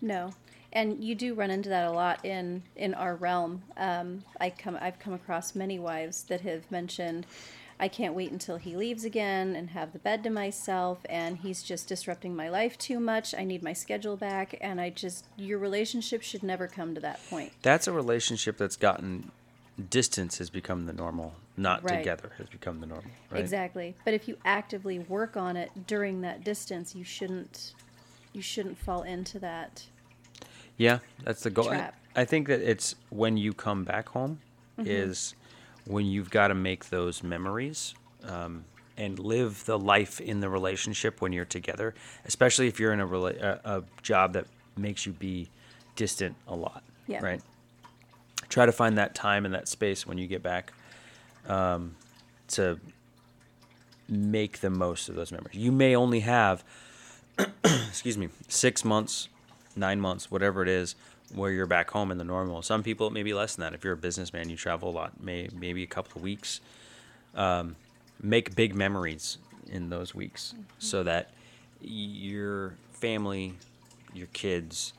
No, 0.00 0.32
and 0.72 1.02
you 1.02 1.14
do 1.14 1.34
run 1.34 1.50
into 1.50 1.68
that 1.68 1.86
a 1.86 1.92
lot 1.92 2.24
in 2.24 2.62
in 2.76 2.94
our 2.94 3.14
realm. 3.14 3.62
Um, 3.76 4.24
I 4.40 4.50
come 4.50 4.78
I've 4.80 4.98
come 4.98 5.12
across 5.12 5.54
many 5.54 5.78
wives 5.78 6.24
that 6.24 6.40
have 6.42 6.70
mentioned, 6.70 7.26
I 7.78 7.88
can't 7.88 8.14
wait 8.14 8.30
until 8.30 8.56
he 8.56 8.76
leaves 8.76 9.04
again 9.04 9.56
and 9.56 9.70
have 9.70 9.92
the 9.92 9.98
bed 9.98 10.22
to 10.24 10.30
myself, 10.30 11.00
and 11.08 11.38
he's 11.38 11.62
just 11.62 11.88
disrupting 11.88 12.34
my 12.36 12.48
life 12.48 12.78
too 12.78 13.00
much. 13.00 13.34
I 13.34 13.44
need 13.44 13.62
my 13.62 13.72
schedule 13.72 14.16
back, 14.16 14.56
and 14.60 14.80
I 14.80 14.90
just 14.90 15.26
your 15.36 15.58
relationship 15.58 16.22
should 16.22 16.42
never 16.42 16.68
come 16.68 16.94
to 16.94 17.00
that 17.00 17.20
point. 17.28 17.52
That's 17.62 17.86
a 17.86 17.92
relationship 17.92 18.56
that's 18.56 18.76
gotten 18.76 19.30
distance 19.90 20.38
has 20.38 20.50
become 20.50 20.86
the 20.86 20.92
normal, 20.92 21.34
not 21.56 21.82
Right. 21.82 21.98
together 21.98 22.32
has 22.38 22.48
become 22.48 22.80
the 22.80 22.86
normal. 22.86 23.10
Right? 23.30 23.40
Exactly. 23.40 23.96
But 24.04 24.14
if 24.14 24.28
you 24.28 24.36
actively 24.44 24.98
work 24.98 25.36
on 25.36 25.56
it 25.56 25.86
during 25.86 26.20
that 26.20 26.44
distance, 26.44 26.94
you 26.94 27.04
shouldn't 27.04 27.74
you 28.32 28.40
shouldn't 28.42 28.78
fall 28.78 29.02
into 29.02 29.38
that. 29.40 29.84
Yeah, 30.82 30.98
that's 31.24 31.42
the 31.42 31.50
goal. 31.50 31.70
I-. 31.70 31.90
I 32.14 32.24
think 32.24 32.48
that 32.48 32.60
it's 32.60 32.94
when 33.10 33.36
you 33.36 33.52
come 33.54 33.84
back 33.84 34.08
home 34.10 34.40
Mm-hmm. 34.78 34.88
is 34.90 35.34
when 35.84 36.06
you've 36.06 36.30
got 36.30 36.48
to 36.48 36.54
make 36.54 36.88
those 36.88 37.22
memories 37.22 37.94
um, 38.24 38.64
and 38.96 39.18
live 39.18 39.64
the 39.66 39.78
life 39.78 40.18
in 40.18 40.40
the 40.40 40.48
relationship 40.48 41.20
when 41.20 41.30
you're 41.34 41.44
together, 41.44 41.94
especially 42.24 42.68
if 42.68 42.80
you're 42.80 42.94
in 42.94 43.00
a, 43.00 43.06
rela- 43.06 43.38
a, 43.42 43.60
a 43.64 43.82
job 44.02 44.32
that 44.32 44.46
makes 44.78 45.04
you 45.04 45.12
be 45.12 45.50
distant 45.94 46.34
a 46.48 46.56
lot. 46.56 46.82
Yeah. 47.06 47.22
Right. 47.22 47.42
Try 48.48 48.64
to 48.64 48.72
find 48.72 48.96
that 48.96 49.14
time 49.14 49.44
and 49.44 49.52
that 49.54 49.68
space 49.68 50.06
when 50.06 50.16
you 50.16 50.26
get 50.26 50.42
back 50.42 50.72
um, 51.46 51.94
to 52.48 52.80
make 54.08 54.60
the 54.60 54.70
most 54.70 55.10
of 55.10 55.14
those 55.16 55.32
memories. 55.32 55.56
You 55.56 55.70
may 55.72 55.94
only 55.96 56.20
have, 56.20 56.64
excuse 57.64 58.16
me, 58.16 58.28
six 58.48 58.84
months, 58.86 59.28
nine 59.76 60.00
months, 60.00 60.30
whatever 60.30 60.62
it 60.62 60.68
is, 60.68 60.94
where 61.34 61.50
you're 61.50 61.66
back 61.66 61.90
home 61.90 62.10
in 62.10 62.18
the 62.18 62.24
normal. 62.24 62.62
Some 62.62 62.82
people 62.82 63.06
it 63.06 63.12
may 63.12 63.22
be 63.22 63.34
less 63.34 63.56
than 63.56 63.62
that. 63.62 63.74
If 63.74 63.84
you're 63.84 63.94
a 63.94 63.96
businessman, 63.98 64.50
you 64.50 64.56
travel 64.56 64.90
a 64.90 64.92
lot, 64.92 65.22
may 65.22 65.48
maybe 65.52 65.82
a 65.82 65.86
couple 65.86 66.18
of 66.18 66.22
weeks. 66.22 66.60
Um, 67.34 67.76
make 68.22 68.54
big 68.54 68.74
memories 68.74 69.38
in 69.70 69.90
those 69.90 70.14
weeks 70.14 70.54
so 70.78 71.02
that 71.02 71.30
your 71.80 72.74
family, 72.92 73.54
your 74.14 74.28
kids 74.28 74.92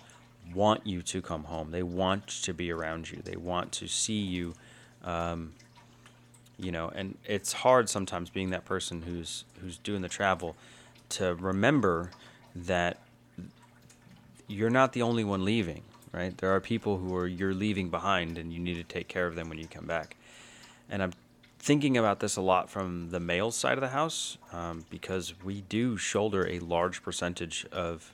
want 0.54 0.86
you 0.86 1.02
to 1.02 1.22
come 1.22 1.46
home. 1.46 1.72
They 1.72 1.84
want 1.84 2.28
to 2.28 2.54
be 2.54 2.72
around 2.72 3.10
you. 3.10 3.22
They 3.24 3.38
want 3.38 3.72
to 3.74 3.88
see 3.88 4.20
you. 4.20 4.54
Um, 5.04 5.54
you 6.58 6.72
know, 6.72 6.92
and 6.94 7.18
it's 7.26 7.54
hard 7.54 7.90
sometimes 7.90 8.30
being 8.30 8.52
that 8.52 8.66
person 8.66 9.02
who's 9.02 9.46
who's 9.62 9.78
doing 9.78 10.02
the 10.02 10.10
travel 10.10 10.56
to 11.10 11.36
remember 11.36 12.12
that 12.56 12.98
you're 14.48 14.70
not 14.70 14.94
the 14.94 15.02
only 15.02 15.24
one 15.24 15.46
leaving, 15.46 15.84
right? 16.12 16.38
There 16.38 16.54
are 16.54 16.60
people 16.60 16.98
who 16.98 17.16
are 17.16 17.28
you're 17.28 17.54
leaving 17.54 17.90
behind 17.90 18.38
and 18.38 18.54
you 18.54 18.60
need 18.60 18.76
to 18.76 18.84
take 18.84 19.08
care 19.08 19.28
of 19.28 19.36
them 19.36 19.50
when 19.50 19.58
you 19.58 19.68
come 19.68 19.86
back. 19.86 20.16
And 20.90 21.02
I'm 21.02 21.14
thinking 21.60 21.98
about 21.98 22.20
this 22.20 22.36
a 22.36 22.42
lot 22.42 22.70
from 22.70 23.10
the 23.10 23.20
male 23.20 23.50
side 23.50 23.74
of 23.74 23.82
the 23.82 23.90
house 23.90 24.38
um, 24.52 24.86
because 24.90 25.34
we 25.44 25.62
do 25.62 25.98
shoulder 25.98 26.48
a 26.48 26.60
large 26.60 27.02
percentage 27.02 27.66
of 27.72 28.14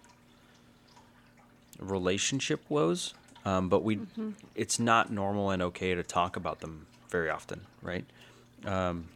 relationship 1.79 2.61
woes, 2.69 3.13
um, 3.45 3.69
but 3.69 3.83
we 3.83 3.99
it's 4.55 4.79
not 4.79 5.11
normal 5.11 5.49
and 5.49 5.61
okay 5.61 5.95
to 5.95 6.03
talk 6.03 6.35
about 6.35 6.59
them 6.59 6.85
very 7.09 7.29
often, 7.29 7.61
right? 7.81 8.05
Um, 8.65 9.07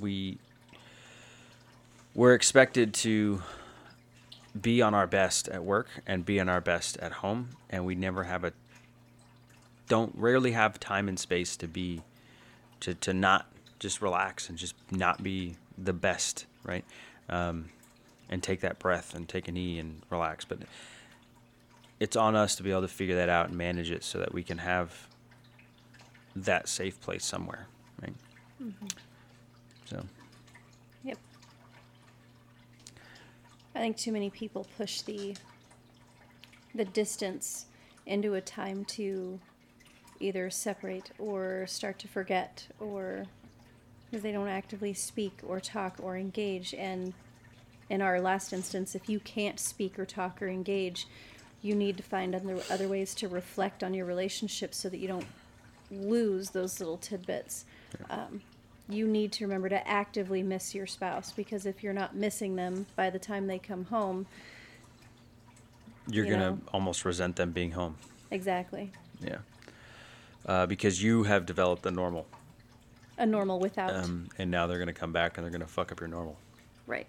we 0.00 0.38
we're 2.14 2.34
expected 2.34 2.94
to 2.94 3.42
be 4.62 4.82
on 4.82 4.94
our 4.94 5.06
best 5.06 5.48
at 5.48 5.64
work 5.64 5.88
and 6.06 6.24
be 6.24 6.40
on 6.40 6.48
our 6.48 6.60
best 6.60 6.96
at 6.98 7.12
home, 7.12 7.50
and 7.70 7.84
we 7.84 7.94
never 7.94 8.24
have 8.24 8.44
a 8.44 8.52
don't 9.88 10.12
rarely 10.16 10.52
have 10.52 10.80
time 10.80 11.08
and 11.08 11.18
space 11.18 11.56
to 11.56 11.68
be 11.68 12.02
to 12.80 12.94
to 12.94 13.12
not 13.12 13.46
just 13.78 14.00
relax 14.02 14.48
and 14.48 14.58
just 14.58 14.74
not 14.90 15.22
be 15.22 15.56
the 15.78 15.92
best, 15.92 16.46
right? 16.64 16.84
Um, 17.28 17.70
and 18.28 18.42
take 18.42 18.60
that 18.60 18.78
breath 18.78 19.14
and 19.14 19.28
take 19.28 19.46
a 19.48 19.52
knee 19.52 19.78
and 19.78 20.02
relax, 20.10 20.44
but 20.44 20.58
it's 22.00 22.16
on 22.16 22.34
us 22.34 22.56
to 22.56 22.62
be 22.62 22.70
able 22.70 22.82
to 22.82 22.88
figure 22.88 23.16
that 23.16 23.28
out 23.28 23.48
and 23.48 23.56
manage 23.56 23.90
it 23.90 24.02
so 24.02 24.18
that 24.18 24.32
we 24.32 24.42
can 24.42 24.58
have 24.58 25.08
that 26.34 26.68
safe 26.68 27.00
place 27.00 27.24
somewhere, 27.24 27.66
right? 28.02 28.14
So 29.86 30.04
Yep. 31.04 31.18
I 33.76 33.78
think 33.78 33.98
too 33.98 34.10
many 34.10 34.30
people 34.30 34.66
push 34.78 35.02
the 35.02 35.36
the 36.74 36.86
distance 36.86 37.66
into 38.06 38.34
a 38.34 38.40
time 38.40 38.86
to 38.86 39.38
either 40.18 40.48
separate 40.48 41.10
or 41.18 41.66
start 41.66 41.98
to 41.98 42.08
forget 42.08 42.66
or 42.80 43.26
because 44.10 44.22
they 44.22 44.32
don't 44.32 44.48
actively 44.48 44.94
speak 44.94 45.40
or 45.46 45.60
talk 45.60 45.96
or 46.02 46.16
engage. 46.16 46.72
And 46.72 47.12
in 47.90 48.00
our 48.00 48.18
last 48.18 48.54
instance 48.54 48.94
if 48.94 49.10
you 49.10 49.20
can't 49.20 49.60
speak 49.60 49.98
or 49.98 50.06
talk 50.06 50.40
or 50.40 50.48
engage 50.48 51.06
you 51.60 51.74
need 51.74 51.98
to 51.98 52.02
find 52.02 52.34
other, 52.34 52.58
other 52.70 52.88
ways 52.88 53.14
to 53.14 53.28
reflect 53.28 53.84
on 53.84 53.92
your 53.92 54.06
relationship 54.06 54.74
so 54.74 54.88
that 54.88 54.98
you 54.98 55.08
don't 55.08 55.26
lose 55.90 56.50
those 56.50 56.80
little 56.80 56.96
tidbits. 56.96 57.64
Um, 58.08 58.40
you 58.88 59.06
need 59.06 59.32
to 59.32 59.44
remember 59.44 59.68
to 59.68 59.88
actively 59.88 60.42
miss 60.42 60.74
your 60.74 60.86
spouse 60.86 61.32
because 61.32 61.66
if 61.66 61.82
you're 61.82 61.92
not 61.92 62.14
missing 62.14 62.54
them 62.56 62.86
by 62.94 63.10
the 63.10 63.18
time 63.18 63.46
they 63.46 63.58
come 63.58 63.84
home 63.86 64.26
you're 66.08 66.24
You 66.24 66.32
gonna 66.34 66.50
know. 66.52 66.58
almost 66.72 67.04
resent 67.04 67.36
them 67.36 67.50
being 67.52 67.72
home. 67.72 67.96
exactly 68.30 68.90
Yeah. 69.20 69.38
Uh, 70.44 70.66
because 70.66 71.02
you 71.02 71.24
have 71.24 71.44
developed 71.46 71.84
a 71.86 71.90
normal, 71.90 72.26
a 73.18 73.26
normal 73.26 73.58
without 73.58 73.92
um, 73.94 74.28
and 74.38 74.50
now 74.50 74.66
they're 74.68 74.78
gonna 74.78 74.92
come 74.92 75.12
back 75.12 75.36
and 75.36 75.44
they're 75.44 75.50
gonna 75.52 75.66
fuck 75.66 75.90
up 75.90 75.98
your 76.00 76.08
normal. 76.08 76.36
right 76.86 77.08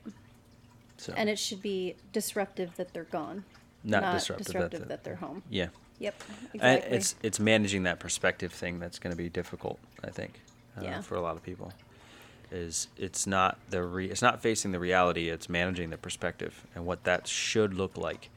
So 0.97 1.13
and 1.15 1.29
it 1.29 1.37
should 1.37 1.61
be 1.61 1.95
disruptive 2.11 2.75
that 2.77 2.93
they're 2.93 3.03
gone 3.03 3.43
Not 3.83 4.13
disruptive 4.13 4.53
that 4.53 4.71
that, 4.71 4.87
the- 4.87 4.99
they're 5.03 5.15
home 5.17 5.43
yeah, 5.51 5.67
yep 5.99 6.15
and 6.53 6.55
exactly 6.55 6.97
it's 6.97 7.15
it's 7.21 7.39
managing 7.39 7.83
that 7.83 7.99
perspective 7.99 8.51
thing 8.51 8.79
that's 8.79 8.97
gonna 8.97 9.15
be 9.15 9.29
difficult. 9.29 9.77
I 10.03 10.09
think. 10.09 10.39
Uh, 10.77 10.81
Yeah. 10.83 11.01
For 11.01 11.15
a 11.15 11.21
lot 11.21 11.35
of 11.35 11.43
people, 11.43 11.73
is 12.51 12.87
it's 12.97 13.27
not 13.27 13.57
the 13.69 13.83
re- 13.83 14.09
it's 14.09 14.21
not 14.21 14.41
facing 14.41 14.71
the 14.71 14.79
reality. 14.79 15.29
It's 15.29 15.49
managing 15.49 15.89
the 15.89 15.97
perspective 15.97 16.65
and 16.75 16.85
what 16.85 17.03
that 17.03 17.27
should 17.27 17.73
look 17.73 17.97
like 17.97 18.29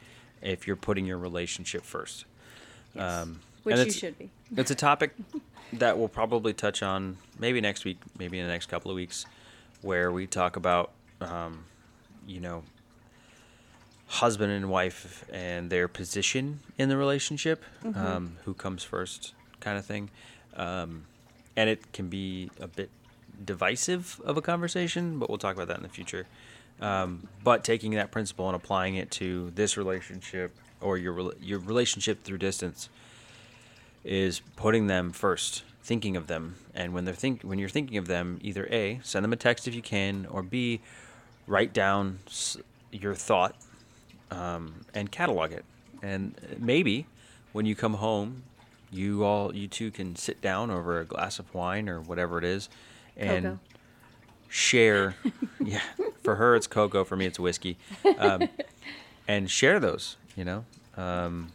if 0.42 0.66
you're 0.66 0.76
putting 0.76 1.06
your 1.06 1.18
relationship 1.18 1.84
first. 1.84 2.24
yes. 2.94 3.22
um, 3.22 3.40
which 3.62 3.76
and 3.76 3.86
you 3.86 3.92
should 3.92 4.18
be 4.18 4.30
It's 4.56 4.70
a 4.70 4.74
topic 4.90 5.12
that 5.74 5.98
we'll 5.98 6.08
probably 6.08 6.52
touch 6.52 6.82
on 6.82 7.18
maybe 7.38 7.60
next 7.60 7.84
week, 7.84 7.98
maybe 8.18 8.38
in 8.38 8.46
the 8.46 8.50
next 8.52 8.66
couple 8.66 8.90
of 8.90 8.94
weeks, 8.96 9.26
where 9.82 10.10
we 10.10 10.26
talk 10.26 10.56
about, 10.56 10.90
um, 11.20 11.64
you 12.26 12.40
know, 12.40 12.64
husband 14.06 14.50
and 14.50 14.68
wife 14.68 15.24
and 15.32 15.70
their 15.70 15.86
position 15.86 16.60
in 16.78 16.88
the 16.88 16.96
relationship, 16.96 17.62
um, 17.94 18.36
who 18.44 18.54
comes 18.54 18.82
first, 18.82 19.34
kind 19.60 19.78
of 19.78 19.84
thing. 19.86 20.10
Um, 20.56 21.04
and 21.60 21.68
it 21.68 21.92
can 21.92 22.08
be 22.08 22.50
a 22.58 22.66
bit 22.66 22.88
divisive 23.44 24.18
of 24.24 24.38
a 24.38 24.40
conversation, 24.40 25.18
but 25.18 25.28
we'll 25.28 25.36
talk 25.36 25.54
about 25.54 25.68
that 25.68 25.76
in 25.76 25.82
the 25.82 25.90
future. 25.90 26.26
Um, 26.80 27.28
but 27.44 27.64
taking 27.64 27.92
that 27.92 28.10
principle 28.10 28.46
and 28.46 28.56
applying 28.56 28.94
it 28.94 29.10
to 29.12 29.52
this 29.54 29.76
relationship 29.76 30.56
or 30.80 30.96
your 30.96 31.34
your 31.42 31.58
relationship 31.58 32.24
through 32.24 32.38
distance 32.38 32.88
is 34.04 34.40
putting 34.56 34.86
them 34.86 35.12
first, 35.12 35.62
thinking 35.82 36.16
of 36.16 36.28
them, 36.28 36.54
and 36.74 36.94
when 36.94 37.04
they're 37.04 37.12
think 37.12 37.42
when 37.42 37.58
you're 37.58 37.68
thinking 37.68 37.98
of 37.98 38.06
them, 38.06 38.38
either 38.40 38.66
a 38.70 38.98
send 39.02 39.22
them 39.22 39.34
a 39.34 39.36
text 39.36 39.68
if 39.68 39.74
you 39.74 39.82
can, 39.82 40.26
or 40.30 40.42
b 40.42 40.80
write 41.46 41.74
down 41.74 42.20
your 42.90 43.14
thought 43.14 43.54
um, 44.30 44.86
and 44.94 45.12
catalog 45.12 45.52
it, 45.52 45.66
and 46.02 46.34
maybe 46.58 47.04
when 47.52 47.66
you 47.66 47.74
come 47.74 47.94
home, 47.94 48.44
you 48.90 49.24
all 49.24 49.54
you 49.54 49.68
two 49.68 49.90
can 49.90 50.16
sit 50.16 50.40
down 50.40 50.70
over 50.70 51.00
a 51.00 51.04
glass 51.04 51.38
of 51.38 51.52
wine 51.54 51.88
or 51.88 52.00
whatever 52.00 52.38
it 52.38 52.44
is, 52.44 52.68
and 53.16 53.44
Cocoa. 53.44 53.58
share. 54.48 55.14
yeah, 55.64 55.80
for 56.22 56.36
her 56.36 56.54
it's 56.56 56.66
cocoa, 56.66 57.04
for 57.04 57.16
me 57.16 57.26
it's 57.26 57.38
whiskey, 57.38 57.78
um, 58.18 58.48
and 59.28 59.50
share 59.50 59.78
those. 59.80 60.16
You 60.36 60.44
know, 60.44 60.64
um, 60.96 61.52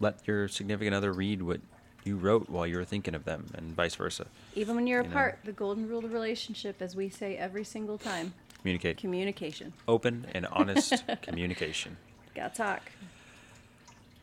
let 0.00 0.26
your 0.26 0.48
significant 0.48 0.94
other 0.94 1.12
read 1.12 1.42
what 1.42 1.60
you 2.04 2.16
wrote 2.16 2.48
while 2.48 2.66
you 2.66 2.76
were 2.76 2.84
thinking 2.84 3.14
of 3.14 3.24
them, 3.24 3.46
and 3.54 3.74
vice 3.74 3.94
versa. 3.96 4.26
even 4.54 4.76
when 4.76 4.86
you're 4.86 5.02
you 5.02 5.08
know. 5.08 5.10
apart 5.12 5.38
the 5.44 5.52
golden 5.52 5.88
rule 5.88 6.04
of 6.04 6.12
relationship 6.12 6.80
as 6.80 6.94
we 6.94 7.08
say 7.08 7.36
every 7.36 7.64
single 7.64 7.98
time 7.98 8.32
Communicate. 8.60 8.96
communication 8.96 9.72
Open 9.88 10.26
and 10.34 10.46
honest 10.46 11.04
communication. 11.22 11.96
gotta 12.34 12.54
talk 12.54 12.92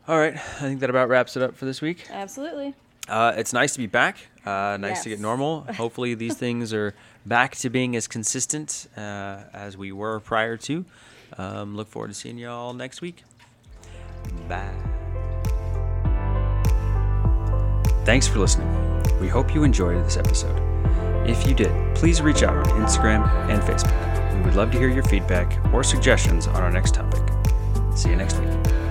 All 0.07 0.17
right, 0.17 0.33
I 0.33 0.37
think 0.37 0.81
that 0.81 0.89
about 0.89 1.07
wraps 1.07 1.37
it 1.37 1.43
up 1.43 1.55
for 1.55 1.65
this 1.65 1.81
week. 1.81 2.07
absolutely 2.11 2.75
Uh, 3.07 3.33
it's 3.37 3.53
nice 3.53 3.73
to 3.73 3.79
be 3.79 3.87
back. 3.87 4.17
Uh, 4.45 4.77
nice 4.79 5.03
to 5.03 5.09
get 5.09 5.19
normal. 5.19 5.61
Hopefully, 5.77 6.13
these 6.13 6.35
things 6.35 6.73
are 6.73 6.93
back 7.25 7.55
to 7.57 7.69
being 7.69 7.95
as 7.95 8.07
consistent 8.07 8.87
uh, 8.97 9.43
as 9.53 9.77
we 9.77 9.91
were 9.91 10.19
prior 10.19 10.57
to. 10.57 10.85
Um, 11.37 11.75
look 11.75 11.87
forward 11.87 12.09
to 12.09 12.13
seeing 12.13 12.37
you 12.37 12.49
all 12.49 12.73
next 12.73 13.01
week. 13.01 13.23
Bye. 14.47 14.69
Thanks 18.05 18.27
for 18.27 18.39
listening. 18.39 18.69
We 19.21 19.29
hope 19.29 19.53
you 19.55 19.63
enjoyed 19.63 20.03
this 20.03 20.17
episode. 20.17 20.59
If 21.25 21.47
you 21.47 21.53
did, 21.53 21.95
please 21.95 22.21
reach 22.21 22.43
out 22.43 22.55
on 22.55 22.65
Instagram 22.81 23.25
and 23.49 23.61
Facebook. 23.61 24.35
We 24.37 24.41
would 24.41 24.55
love 24.55 24.71
to 24.71 24.77
hear 24.77 24.89
your 24.89 25.03
feedback 25.03 25.57
or 25.73 25.83
suggestions 25.83 26.47
on 26.47 26.57
our 26.61 26.71
next 26.71 26.93
topic. 26.93 27.21
See 27.95 28.09
you 28.09 28.17
next 28.17 28.39
week. 28.39 28.82